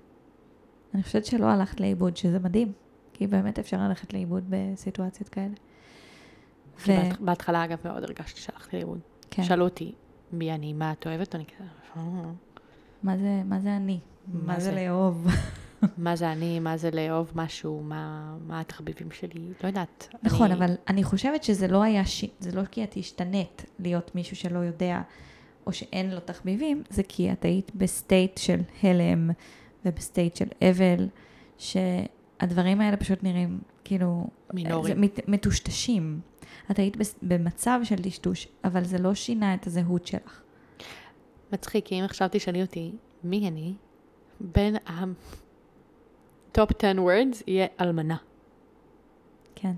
[0.93, 2.71] אני חושבת שלא הלכת לאיבוד, שזה מדהים,
[3.17, 5.53] כי באמת אפשר ללכת לאיבוד בסיטואציות כאלה.
[7.09, 8.99] בהת- בהתחלה, אגב, מאוד הרגשתי שהלכתי לאיבוד.
[9.31, 9.91] כן, שאלו אותי,
[10.31, 11.35] מי אני, מה את אוהבת?
[11.35, 12.01] אני כזה, "אה,
[13.03, 13.99] מה זה, מה זה אני?
[14.27, 14.75] מה מה זה זה?
[14.75, 15.27] לאהוב?
[15.97, 20.07] מה זה אני, מה זה לאהוב משהו, מה מה התחביבים שלי, לא יודעת.
[20.23, 22.25] נכון, אני- אבל אני חושבת שזה לא היה, ש...
[22.39, 25.01] זה לא כי את השתנית להיות מישהו שלא יודע,
[25.67, 29.29] או שאין לו תחביבים, זה כי את היית ב state של הלם
[29.85, 31.07] וב state של אבל,
[32.39, 34.27] שהדברים האלה פשוט נראים כאילו...
[34.53, 34.89] מינורי.
[34.89, 36.19] זה מת, מטושטשים.
[36.71, 40.41] את היית במצב של טשטוש, אבל זה לא שינה את הזהות שלך.
[41.53, 42.91] מצחיק, כי אם עכשיו תשאלי אותי,
[43.23, 43.73] מי אני?
[44.39, 48.17] בין ה-top 10 words יהיה אלמנה.
[49.55, 49.73] כן.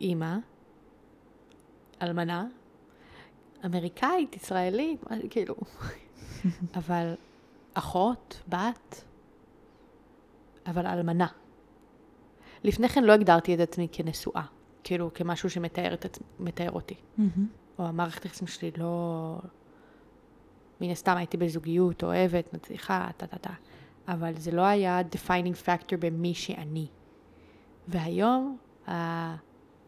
[0.00, 0.36] אימא,
[2.02, 2.46] אלמנה,
[3.64, 5.54] אמריקאית, ישראלית, כאילו,
[6.78, 7.14] אבל
[7.74, 9.04] אחות, בת,
[10.66, 11.26] אבל אלמנה.
[12.64, 14.42] לפני כן לא הגדרתי את עצמי כנשואה,
[14.84, 16.18] כאילו כמשהו שמתאר את עצ...
[16.40, 16.94] מתאר אותי.
[17.78, 19.38] או המערכת היחסים שלי לא...
[20.80, 23.52] מן הסתם הייתי בזוגיות, אוהבת, מצליחה, טה-טה-טה.
[24.08, 26.86] אבל זה לא היה defining factor במי שאני.
[27.88, 28.56] והיום,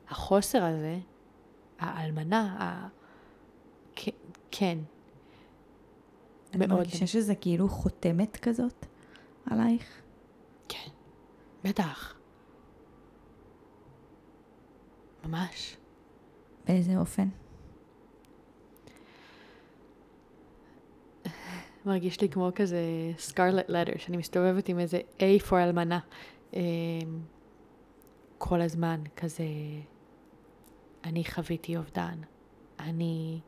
[0.09, 0.99] החוסר הזה,
[1.79, 2.89] האלמנה, ה...
[4.51, 4.79] כן,
[6.51, 6.70] את מאוד.
[6.70, 8.87] מרגישה שזה כאילו חותמת כזאת
[9.47, 10.03] עלייך?
[10.68, 10.91] כן,
[11.64, 12.14] בטח.
[15.25, 15.77] ממש.
[16.66, 17.29] באיזה אופן?
[21.87, 22.79] מרגיש לי כמו כזה
[23.18, 26.01] סקרלט לטר, שאני מסתובבת עם איזה A for אלמנה.
[26.55, 26.61] אמ,
[28.39, 29.45] כל הזמן, כזה,
[31.05, 32.18] אני חוויתי אובדן,
[32.81, 33.41] אני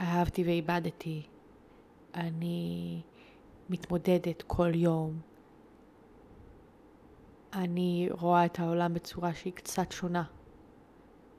[0.00, 1.22] אהבתי ואיבדתי,
[2.14, 3.00] אני
[3.70, 5.20] מתמודדת כל יום,
[7.52, 10.24] אני רואה את העולם בצורה שהיא קצת שונה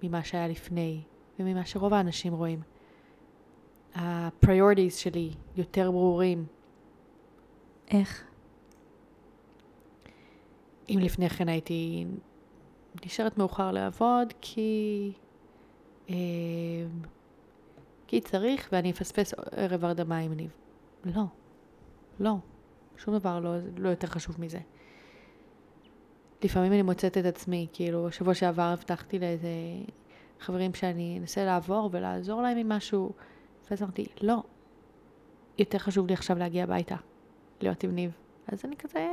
[0.03, 1.01] ממה שהיה לפני,
[1.39, 2.61] וממה שרוב האנשים רואים.
[3.95, 6.45] הפריורטיז שלי יותר ברורים.
[7.91, 8.23] איך?
[10.89, 12.05] אם לפני כן הייתי
[13.05, 15.11] נשארת מאוחר לעבוד כי...
[16.09, 16.15] אה,
[18.07, 20.51] כי צריך ואני אפספס ערב הרדמה עם ניב.
[21.05, 21.23] לא,
[22.19, 22.35] לא,
[22.97, 24.59] שום דבר לא, לא יותר חשוב מזה.
[26.43, 29.49] לפעמים אני מוצאת את עצמי, כאילו, שבוע שעבר הבטחתי לאיזה
[30.39, 33.11] חברים שאני אנסה לעבור ולעזור להם עם משהו,
[33.69, 34.43] ואז אמרתי, לא,
[35.57, 36.95] יותר חשוב לי עכשיו להגיע הביתה,
[37.61, 38.11] להיות עם ניב.
[38.47, 39.07] אז אני כזה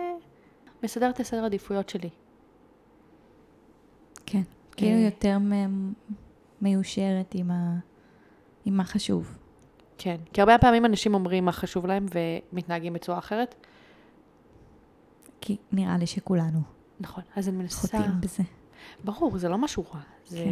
[0.82, 2.10] מסדרת את הסדר עדיפויות שלי.
[4.26, 4.42] כן.
[4.76, 5.04] כאילו אה.
[5.04, 5.38] יותר
[6.60, 7.78] מיושרת עם, ה...
[8.64, 9.38] עם מה חשוב.
[9.98, 12.06] כן, כי הרבה פעמים אנשים אומרים מה חשוב להם
[12.52, 13.54] ומתנהגים בצורה אחרת.
[15.40, 17.80] כי נראה לי שכולנו נכון, אז אני מנסה...
[17.80, 18.42] חוטאים בזה.
[19.04, 20.00] ברור, זה לא משהו רע.
[20.26, 20.44] זה...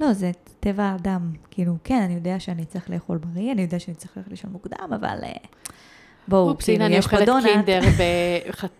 [0.00, 1.32] לא, זה טבע האדם.
[1.50, 4.92] כאילו, כן, אני יודע שאני צריך לאכול בריא, אני יודע שאני צריך ללכת לישון מוקדם,
[4.92, 5.32] אבל אה,
[6.28, 7.80] בואו, אופס, כאילו, הנה אני יש פה אוכלת דונלד, קינדר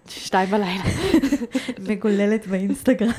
[0.06, 0.84] בשתיים בלילה.
[1.88, 3.10] מגוללת באינסטגרם,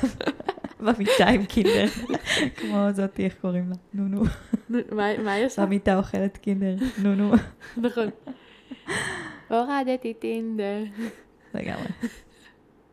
[0.86, 1.86] במיטה עם קינדר,
[2.58, 3.76] כמו זאתי, איך קוראים לה?
[3.94, 4.24] נו נו.
[4.70, 5.66] מה מה היא עושה?
[5.66, 7.34] במיטה אוכלת קינדר, נו נו.
[7.78, 8.10] נכון.
[9.50, 10.84] הורדתי טינדר.
[11.54, 11.88] לגמרי.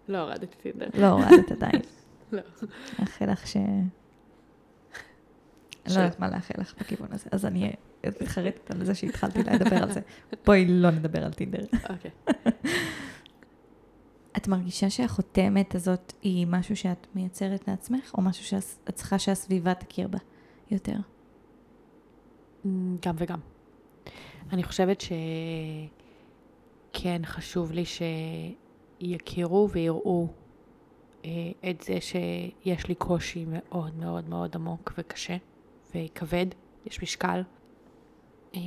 [0.09, 0.87] לא הורדתי טינדר.
[0.95, 1.81] לא הורדת עדיין.
[2.33, 2.43] לא.
[2.99, 3.57] מאחל לך ש...
[3.57, 3.85] אני
[5.89, 7.73] ש- לא יודעת מה לאחל לך בכיוון הזה, אז אני
[8.07, 10.01] מתחרטת על זה שהתחלתי לדבר על זה.
[10.47, 11.65] בואי לא נדבר על טינדר.
[11.91, 12.11] אוקיי.
[14.37, 20.09] את מרגישה שהחותמת הזאת היא משהו שאת מייצרת לעצמך, או משהו שאת צריכה שהסביבה תכיר
[20.09, 20.19] בה
[20.71, 20.97] יותר?
[23.03, 23.39] גם וגם.
[24.53, 25.21] אני חושבת שכן
[27.25, 27.85] חשוב לי
[29.01, 30.29] שיכירו ויראו
[31.25, 31.31] אה,
[31.71, 35.37] את זה שיש לי קושי מאוד מאוד מאוד עמוק וקשה
[35.95, 36.47] וכבד,
[36.87, 37.43] יש משקל.
[38.55, 38.61] אה,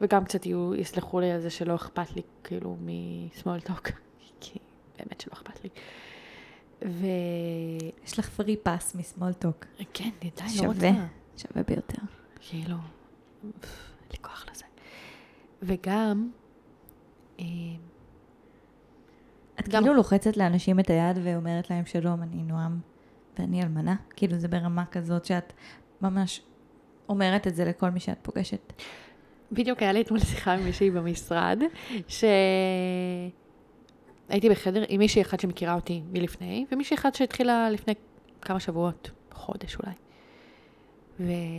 [0.00, 3.88] וגם קצת יהיו, יסלחו לי על זה שלא אכפת לי כאילו משמאל טוק,
[4.40, 4.58] כי
[4.98, 5.70] באמת שלא אכפת לי.
[6.84, 7.06] ו...
[8.04, 9.64] יש לך פרי פס משמאל טוק.
[9.92, 10.30] כן, די,
[10.62, 10.80] לא רוצה.
[10.80, 11.06] שווה,
[11.36, 12.02] שווה ביותר.
[12.40, 12.76] כאילו,
[13.42, 13.52] אין
[14.10, 14.64] לי כוח לזה.
[15.62, 16.30] וגם,
[17.40, 17.44] אה,
[19.60, 22.80] את גם- כאילו לוחצת לאנשים את היד ואומרת להם שלום, אני נועם
[23.38, 23.96] ואני אלמנה?
[24.16, 25.52] כאילו זה ברמה כזאת שאת
[26.02, 26.42] ממש
[27.08, 28.72] אומרת את זה לכל מי שאת פוגשת.
[29.52, 31.58] בדיוק היה לי אתמול שיחה עם מישהי במשרד,
[34.28, 37.94] שהייתי בחדר עם מישהי אחת שמכירה אותי מלפני, ומישהי אחת שהתחילה לפני
[38.42, 39.94] כמה שבועות, חודש אולי.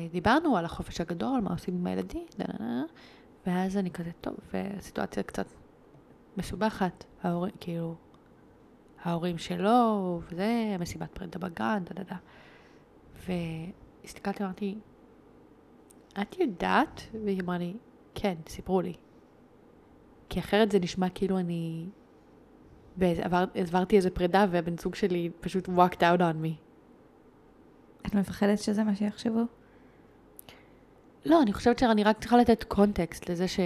[0.10, 2.26] ודיברנו על החופש הגדול, מה עושים עם הילדים,
[3.48, 5.46] ואז אני כזה, טוב, והסיטואציה קצת
[6.38, 7.96] מסובכת, ההורים, כאילו,
[9.04, 12.16] ההורים שלו, וזה, מסיבת פרידה בגן, דה דה דה.
[14.04, 14.78] והסתכלתי ואמרתי,
[16.22, 17.02] את יודעת?
[17.24, 17.74] והיא אמרה לי,
[18.16, 18.94] כן, סיפרו לי.
[20.30, 21.86] כי אחרת זה נשמע כאילו אני...
[22.98, 26.52] באיזה- עבר, עברתי איזה פרידה והבן זוג שלי פשוט walked out on me.
[28.06, 29.42] את מפחדת שזה מה שיחשבו?
[31.26, 33.60] לא, אני חושבת שאני רק צריכה לתת קונטקסט לזה ש...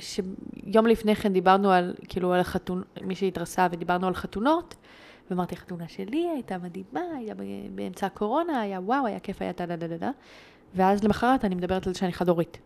[0.00, 2.82] שיום לפני כן דיברנו על, כאילו, על החתון...
[3.02, 4.74] מישהי התארסה ודיברנו על חתונות,
[5.30, 7.34] ואמרתי, החתונה שלי הייתה מדהימה, היה
[7.74, 10.10] באמצע הקורונה, היה וואו, היה כיף, היה טה דה דה דה דה.
[10.74, 12.58] ואז למחרת אני מדברת על זה שאני חד-הורית.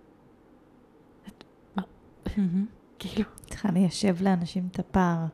[2.98, 5.24] כאילו, צריכה ליישב לאנשים את הפער.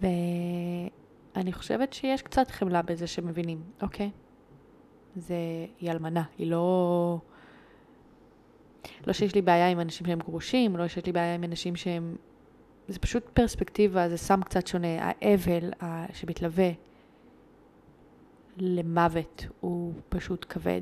[0.00, 4.10] ואני חושבת שיש קצת חמלה בזה שמבינים, אוקיי?
[5.16, 5.34] זה,
[5.80, 7.18] היא אלמנה, היא לא...
[9.06, 12.16] לא שיש לי בעיה עם אנשים שהם גרושים, לא שיש לי בעיה עם אנשים שהם...
[12.88, 14.88] זה פשוט פרספקטיבה, זה סם קצת שונה.
[15.00, 15.70] האבל
[16.12, 16.70] שמתלווה
[18.56, 20.80] למוות הוא פשוט כבד.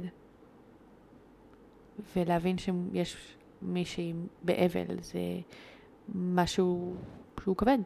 [2.16, 5.18] ולהבין שיש מישהי באבל זה
[6.14, 6.94] משהו
[7.42, 7.78] שהוא כבד.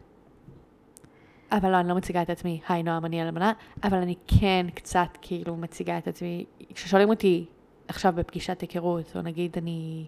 [1.52, 3.52] אבל לא, אני לא מציגה את עצמי, היי נועם, אני אלמנה,
[3.84, 6.44] אבל אני כן קצת כאילו מציגה את עצמי.
[6.74, 7.46] כששואלים אותי
[7.88, 10.06] עכשיו בפגישת היכרות, או נגיד אני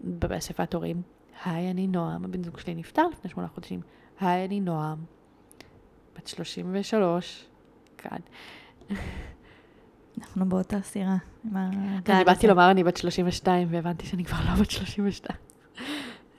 [0.00, 1.02] באספת הורים,
[1.44, 3.80] היי, אני נועם, הבן זוג שלי נפטר לפני שמונה חודשים,
[4.20, 4.98] היי, אני נועם,
[6.16, 7.46] בת 33,
[7.98, 8.18] כאן.
[10.18, 11.16] אנחנו באותה סירה.
[11.54, 12.46] אני באתי.
[12.46, 15.38] לומר אני בת 32, והבנתי שאני כבר לא בת 32.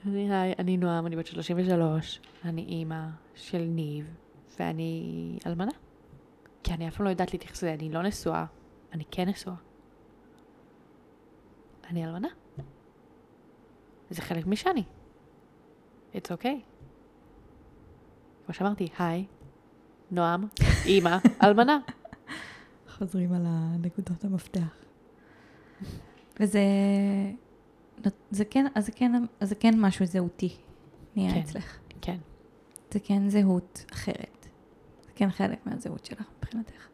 [0.06, 4.14] אני, היי, אני נועם, אני בת 33, אני אימא של ניב,
[4.58, 5.72] ואני אלמנה.
[6.62, 8.44] כי אני אף פעם לא יודעת להתייחס לזה, אני לא נשואה,
[8.94, 9.54] אני כן נשואה.
[11.90, 12.28] אני אלמנה.
[14.10, 14.84] זה חלק משאני.
[16.14, 16.58] It's okay.
[18.46, 19.26] כמו שאמרתי, היי,
[20.10, 20.46] נועם,
[20.84, 21.78] אימא, אלמנה.
[22.88, 24.76] חוזרים על הנקודות המפתח.
[26.40, 26.60] וזה...
[28.30, 30.56] זה כן, אז זה כן, אז זה כן משהו זהותי
[31.16, 31.40] נהיה כן.
[31.40, 31.78] אצלך.
[32.00, 32.18] כן.
[32.90, 34.48] זה כן זהות אחרת.
[35.04, 36.88] זה כן חלק מהזהות שלך מבחינתך.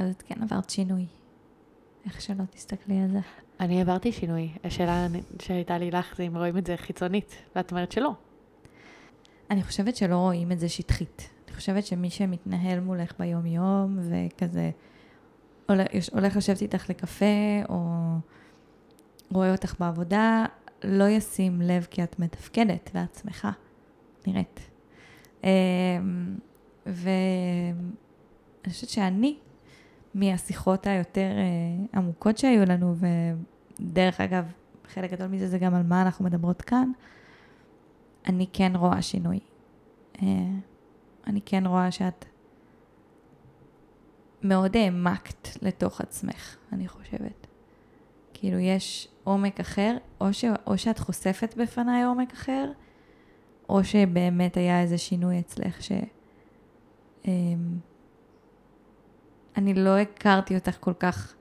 [0.00, 1.06] אז את כן עברת שינוי.
[2.04, 3.18] איך שלא תסתכלי על זה.
[3.60, 4.50] אני עברתי שינוי.
[4.64, 5.06] השאלה
[5.42, 8.12] שהייתה לי לך זה אם רואים את זה חיצונית, ואת אומרת שלא.
[9.50, 11.30] אני חושבת שלא רואים את זה שטחית.
[11.46, 14.70] אני חושבת שמי שמתנהל מולך ביום-יום וכזה
[15.68, 17.24] הולך, הולך לשבת איתך לקפה
[17.68, 17.86] או
[19.32, 20.46] רואה אותך בעבודה,
[20.84, 23.48] לא ישים לב כי את מתפקדת לעצמך,
[24.26, 24.60] נראית.
[25.44, 25.48] אמ,
[26.86, 27.74] ואני
[28.68, 29.38] חושבת שאני,
[30.14, 32.94] מהשיחות היותר אה, עמוקות שהיו לנו,
[33.80, 34.52] ודרך אגב,
[34.88, 36.92] חלק גדול מזה זה גם על מה אנחנו מדברות כאן,
[38.26, 39.40] אני כן רואה שינוי.
[40.22, 40.26] אה,
[41.26, 42.24] אני כן רואה שאת
[44.42, 47.46] מאוד העמקת לתוך עצמך, אני חושבת.
[48.34, 52.72] כאילו, יש עומק אחר, או, ש, או שאת חושפת בפניי עומק אחר,
[53.68, 55.92] או שבאמת היה איזה שינוי אצלך ש...
[57.24, 57.78] אמ,
[59.60, 61.34] אני לא הכרתי אותך כל כך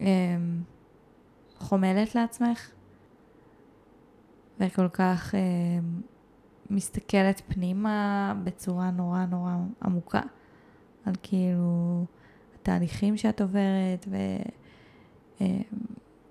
[0.00, 0.62] אמ,
[1.58, 2.70] חומלת לעצמך,
[4.60, 6.00] וכל כך אמ,
[6.70, 10.20] מסתכלת פנימה בצורה נורא נורא עמוקה,
[11.06, 12.04] על כאילו
[12.54, 14.06] התהליכים שאת עוברת,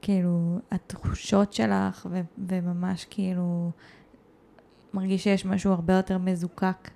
[0.01, 3.71] כאילו, התחושות שלך, ו- וממש כאילו,
[4.93, 6.89] מרגיש שיש משהו הרבה יותר מזוקק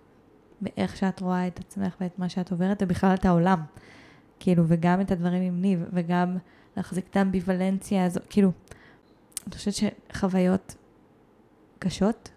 [0.62, 3.62] באיך שאת רואה את עצמך ואת מה שאת עוברת, ובכלל את העולם.
[4.40, 6.38] כאילו, וגם את הדברים עם ניב, וגם
[6.78, 8.52] להחזיק את האמביוולנציה הזו, כאילו,
[9.48, 10.76] אני חושבת שחוויות
[11.80, 12.32] קשות,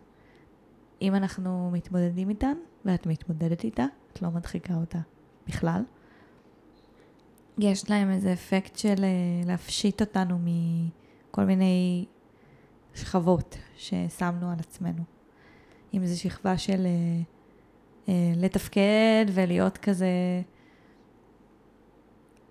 [1.03, 2.55] אם אנחנו מתמודדים איתן,
[2.85, 4.99] ואת מתמודדת איתה, את לא מדחיקה אותה
[5.49, 5.83] בכלל.
[7.59, 12.05] יש להם איזה אפקט של אה, להפשיט אותנו מכל מיני
[12.95, 15.03] שכבות ששמנו על עצמנו.
[15.95, 17.23] אם זו שכבה של אה,
[18.37, 20.07] לתפקד ולהיות כזה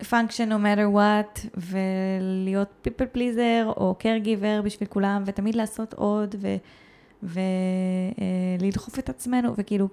[0.01, 6.35] function no matter what, ולהיות people pleaser או caregiver בשביל כולם, ותמיד לעשות עוד,
[7.23, 9.87] ולדחוף את עצמנו, וכאילו,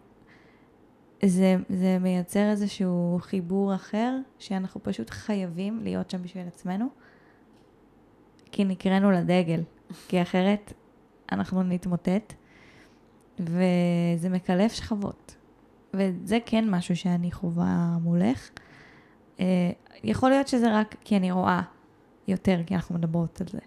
[1.24, 6.86] זה, זה מייצר איזשהו חיבור אחר, שאנחנו פשוט חייבים להיות שם בשביל עצמנו,
[8.52, 9.62] כי נקראנו לדגל,
[10.08, 10.72] כי אחרת
[11.32, 12.34] אנחנו נתמוטט,
[13.40, 15.37] וזה מקלף שכבות.
[15.94, 18.50] וזה כן משהו שאני חווה מולך.
[19.40, 19.70] אה,
[20.04, 21.62] יכול להיות שזה רק כי אני רואה
[22.28, 23.58] יותר, כי אנחנו מדברות על זה,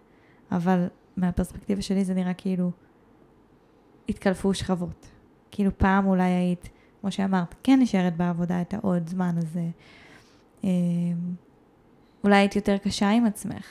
[0.51, 2.72] אבל מהפרספקטיבה שלי זה נראה כאילו
[4.09, 5.07] התקלפו שכבות.
[5.51, 6.69] כאילו פעם אולי היית,
[7.01, 9.67] כמו שאמרת, כן נשארת בעבודה את העוד זמן הזה.
[10.63, 10.69] אה,
[12.24, 13.65] אולי היית יותר קשה עם עצמך.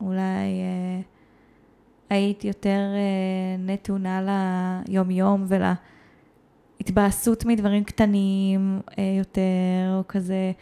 [0.00, 1.00] אולי אה,
[2.10, 4.20] היית יותר אה, נתונה
[4.88, 5.44] ליום-יום
[6.80, 10.52] ולהתבאסות מדברים קטנים אה, יותר, או כזה,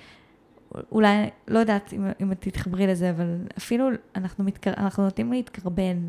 [0.93, 6.09] אולי, לא יודעת אם, אם תתחברי לזה, אבל אפילו אנחנו, מתקר, אנחנו נוטים להתקרבן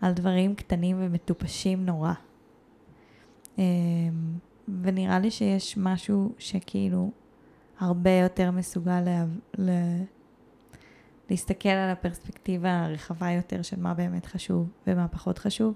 [0.00, 2.12] על דברים קטנים ומטופשים נורא.
[3.58, 3.64] אמ,
[4.82, 7.10] ונראה לי שיש משהו שכאילו
[7.78, 9.24] הרבה יותר מסוגל לה,
[9.58, 9.72] לה,
[11.30, 15.74] להסתכל על הפרספקטיבה הרחבה יותר של מה באמת חשוב ומה פחות חשוב,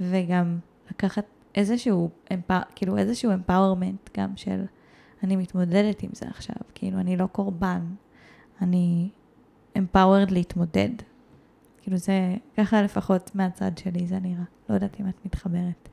[0.00, 0.58] וגם
[0.90, 1.24] לקחת
[1.54, 2.10] איזשהו,
[2.74, 4.64] כאילו איזשהו empowerment גם של
[5.22, 7.80] אני מתמודדת עם זה עכשיו, כאילו אני לא קורבן,
[8.62, 9.10] אני
[9.78, 10.90] empowered להתמודד.
[11.82, 14.44] כאילו זה, ככה לפחות מהצד שלי זה נראה.
[14.68, 15.88] לא יודעת אם את מתחברת.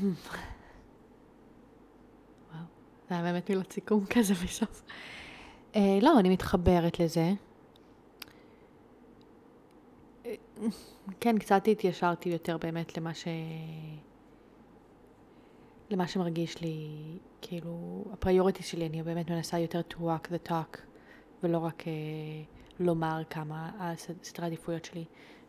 [0.00, 0.12] וואו,
[3.08, 4.82] זה היה באמת מילות סיכום כזה בסוף.
[5.76, 7.32] אה, לא, אני מתחברת לזה.
[10.26, 10.34] אה,
[11.20, 13.28] כן, קצת התיישרתי יותר באמת למה ש...
[15.90, 16.88] למה שמרגיש לי,
[17.40, 20.78] כאילו, הפריוריטי שלי, אני באמת מנסה יותר to walk the talk,
[21.42, 21.92] ולא רק אה,
[22.80, 25.04] לומר כמה הסדרי העדיפויות שלי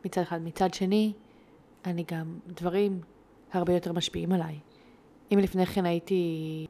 [0.05, 0.41] מצד אחד.
[0.41, 1.13] מצד שני,
[1.85, 3.01] אני גם, דברים
[3.53, 4.59] הרבה יותר משפיעים עליי.
[5.33, 6.65] אם לפני כן הייתי,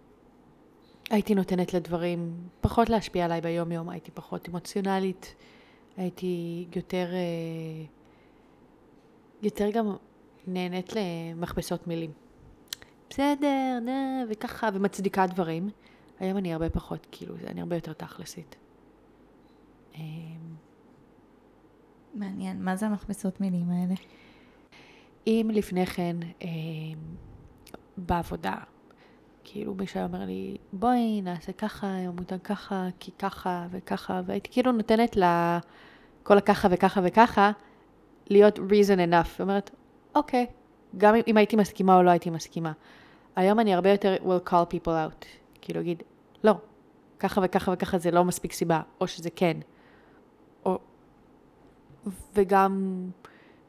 [1.09, 5.35] הייתי נותנת לדברים פחות להשפיע עליי ביום-יום, הייתי פחות אמוציונלית,
[5.97, 7.85] הייתי יותר, אה,
[9.43, 9.95] יותר גם
[10.47, 12.11] נהנית למכבסות מילים.
[13.09, 15.69] בסדר, נה, וככה, ומצדיקה דברים.
[16.19, 18.55] היום אני הרבה פחות, כאילו, אני הרבה יותר תכלסית.
[19.95, 20.01] אמ,
[22.13, 23.93] מעניין, מה זה המכבסות מילים האלה?
[25.27, 26.47] אם לפני כן אה,
[27.97, 28.55] בעבודה,
[29.43, 34.49] כאילו מישהו היה אומר לי, בואי נעשה ככה, עם עמותה ככה, כי ככה וככה, והייתי
[34.51, 35.59] כאילו נותנת לה
[36.23, 37.51] כל הככה וככה וככה,
[38.29, 39.39] להיות reason enough.
[39.39, 39.69] אומרת,
[40.15, 40.45] אוקיי,
[40.97, 42.71] גם אם הייתי מסכימה או לא הייתי מסכימה.
[43.35, 45.25] היום אני הרבה יותר will call people out.
[45.61, 46.03] כאילו להגיד,
[46.43, 46.53] לא,
[47.19, 49.57] ככה וככה וככה זה לא מספיק סיבה, או שזה כן.
[50.65, 50.79] או...
[52.35, 53.05] וגם...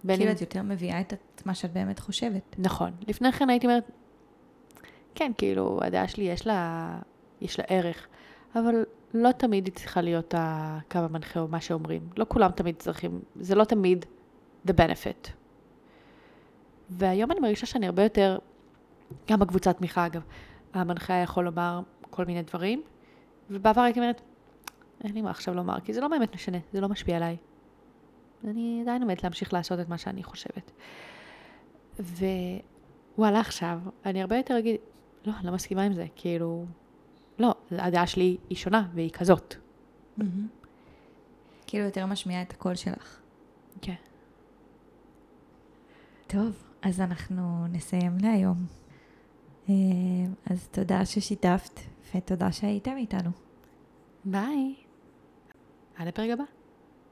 [0.08, 2.56] כאילו את יותר מביאה את מה שאת באמת חושבת.
[2.58, 2.90] נכון.
[3.08, 3.90] לפני כן הייתי אומרת,
[5.14, 6.88] כן, כאילו, הדעה שלי יש לה,
[7.40, 8.06] יש לה ערך,
[8.54, 8.84] אבל
[9.14, 12.08] לא תמיד היא צריכה להיות הקו המנחה או מה שאומרים.
[12.16, 14.06] לא כולם תמיד צריכים, זה לא תמיד
[14.66, 15.30] the benefit.
[16.90, 18.38] והיום אני מרגישה שאני הרבה יותר
[19.30, 20.22] גם בקבוצת תמיכה אגב,
[20.74, 22.82] המנחה יכול לומר כל מיני דברים,
[23.50, 24.20] ובעבר הייתי אומרת,
[25.04, 27.36] אין לי מה עכשיו לומר, כי זה לא באמת משנה, זה לא משפיע עליי.
[28.44, 30.70] אני עדיין עומדת להמשיך לעשות את מה שאני חושבת.
[31.98, 34.76] ווואלה עכשיו, אני הרבה יותר אגיד,
[35.26, 36.64] לא, אני לא מסכימה עם זה, כאילו,
[37.38, 39.54] לא, הדעה שלי היא שונה והיא כזאת.
[40.18, 40.22] Mm-hmm.
[41.66, 43.20] כאילו יותר משמיעה את הקול שלך.
[43.82, 43.94] כן.
[46.26, 48.66] טוב, אז אנחנו נסיים להיום.
[49.68, 49.74] אה,
[50.50, 51.80] אז תודה ששיתפת,
[52.14, 53.30] ותודה שהייתם איתנו.
[54.24, 54.74] ביי.
[55.96, 56.44] עד הפרק הבא.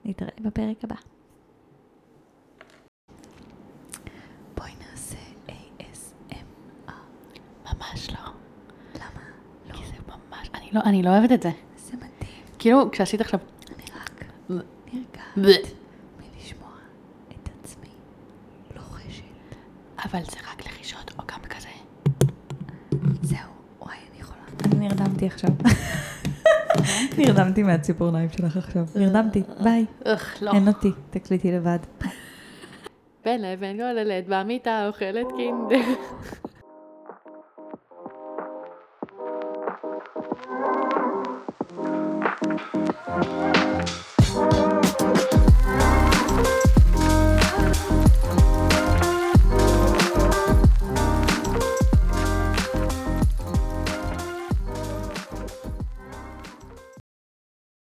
[0.04, 0.96] נתראה בפרק הבא.
[4.56, 5.16] בואי נעשה
[5.48, 6.92] ASMR.
[7.64, 8.30] ממש לא.
[8.94, 9.20] למה?
[9.68, 9.74] לא.
[9.74, 10.50] כי זה ממש...
[10.54, 11.50] אני לא, אני לא אוהבת את זה.
[11.76, 12.32] זה מדהים.
[12.58, 13.40] כאילו, כשעשית עכשיו...
[13.68, 14.24] אני רק
[14.86, 15.81] נרגעת.
[20.04, 21.68] אבל זה רק לחישות, או גם כזה.
[23.22, 23.38] זהו,
[23.80, 24.40] וואי, אני יכולה.
[24.64, 25.50] אני נרדמתי עכשיו.
[27.18, 28.84] נרדמתי מהציפורניים שלך עכשיו.
[28.96, 29.84] נרדמתי, ביי.
[30.04, 30.52] איך, לא.
[30.52, 31.78] אין אותי, תקליטי לבד.
[33.24, 35.94] בין לבין גוללת במיטה אוכלת קינדר.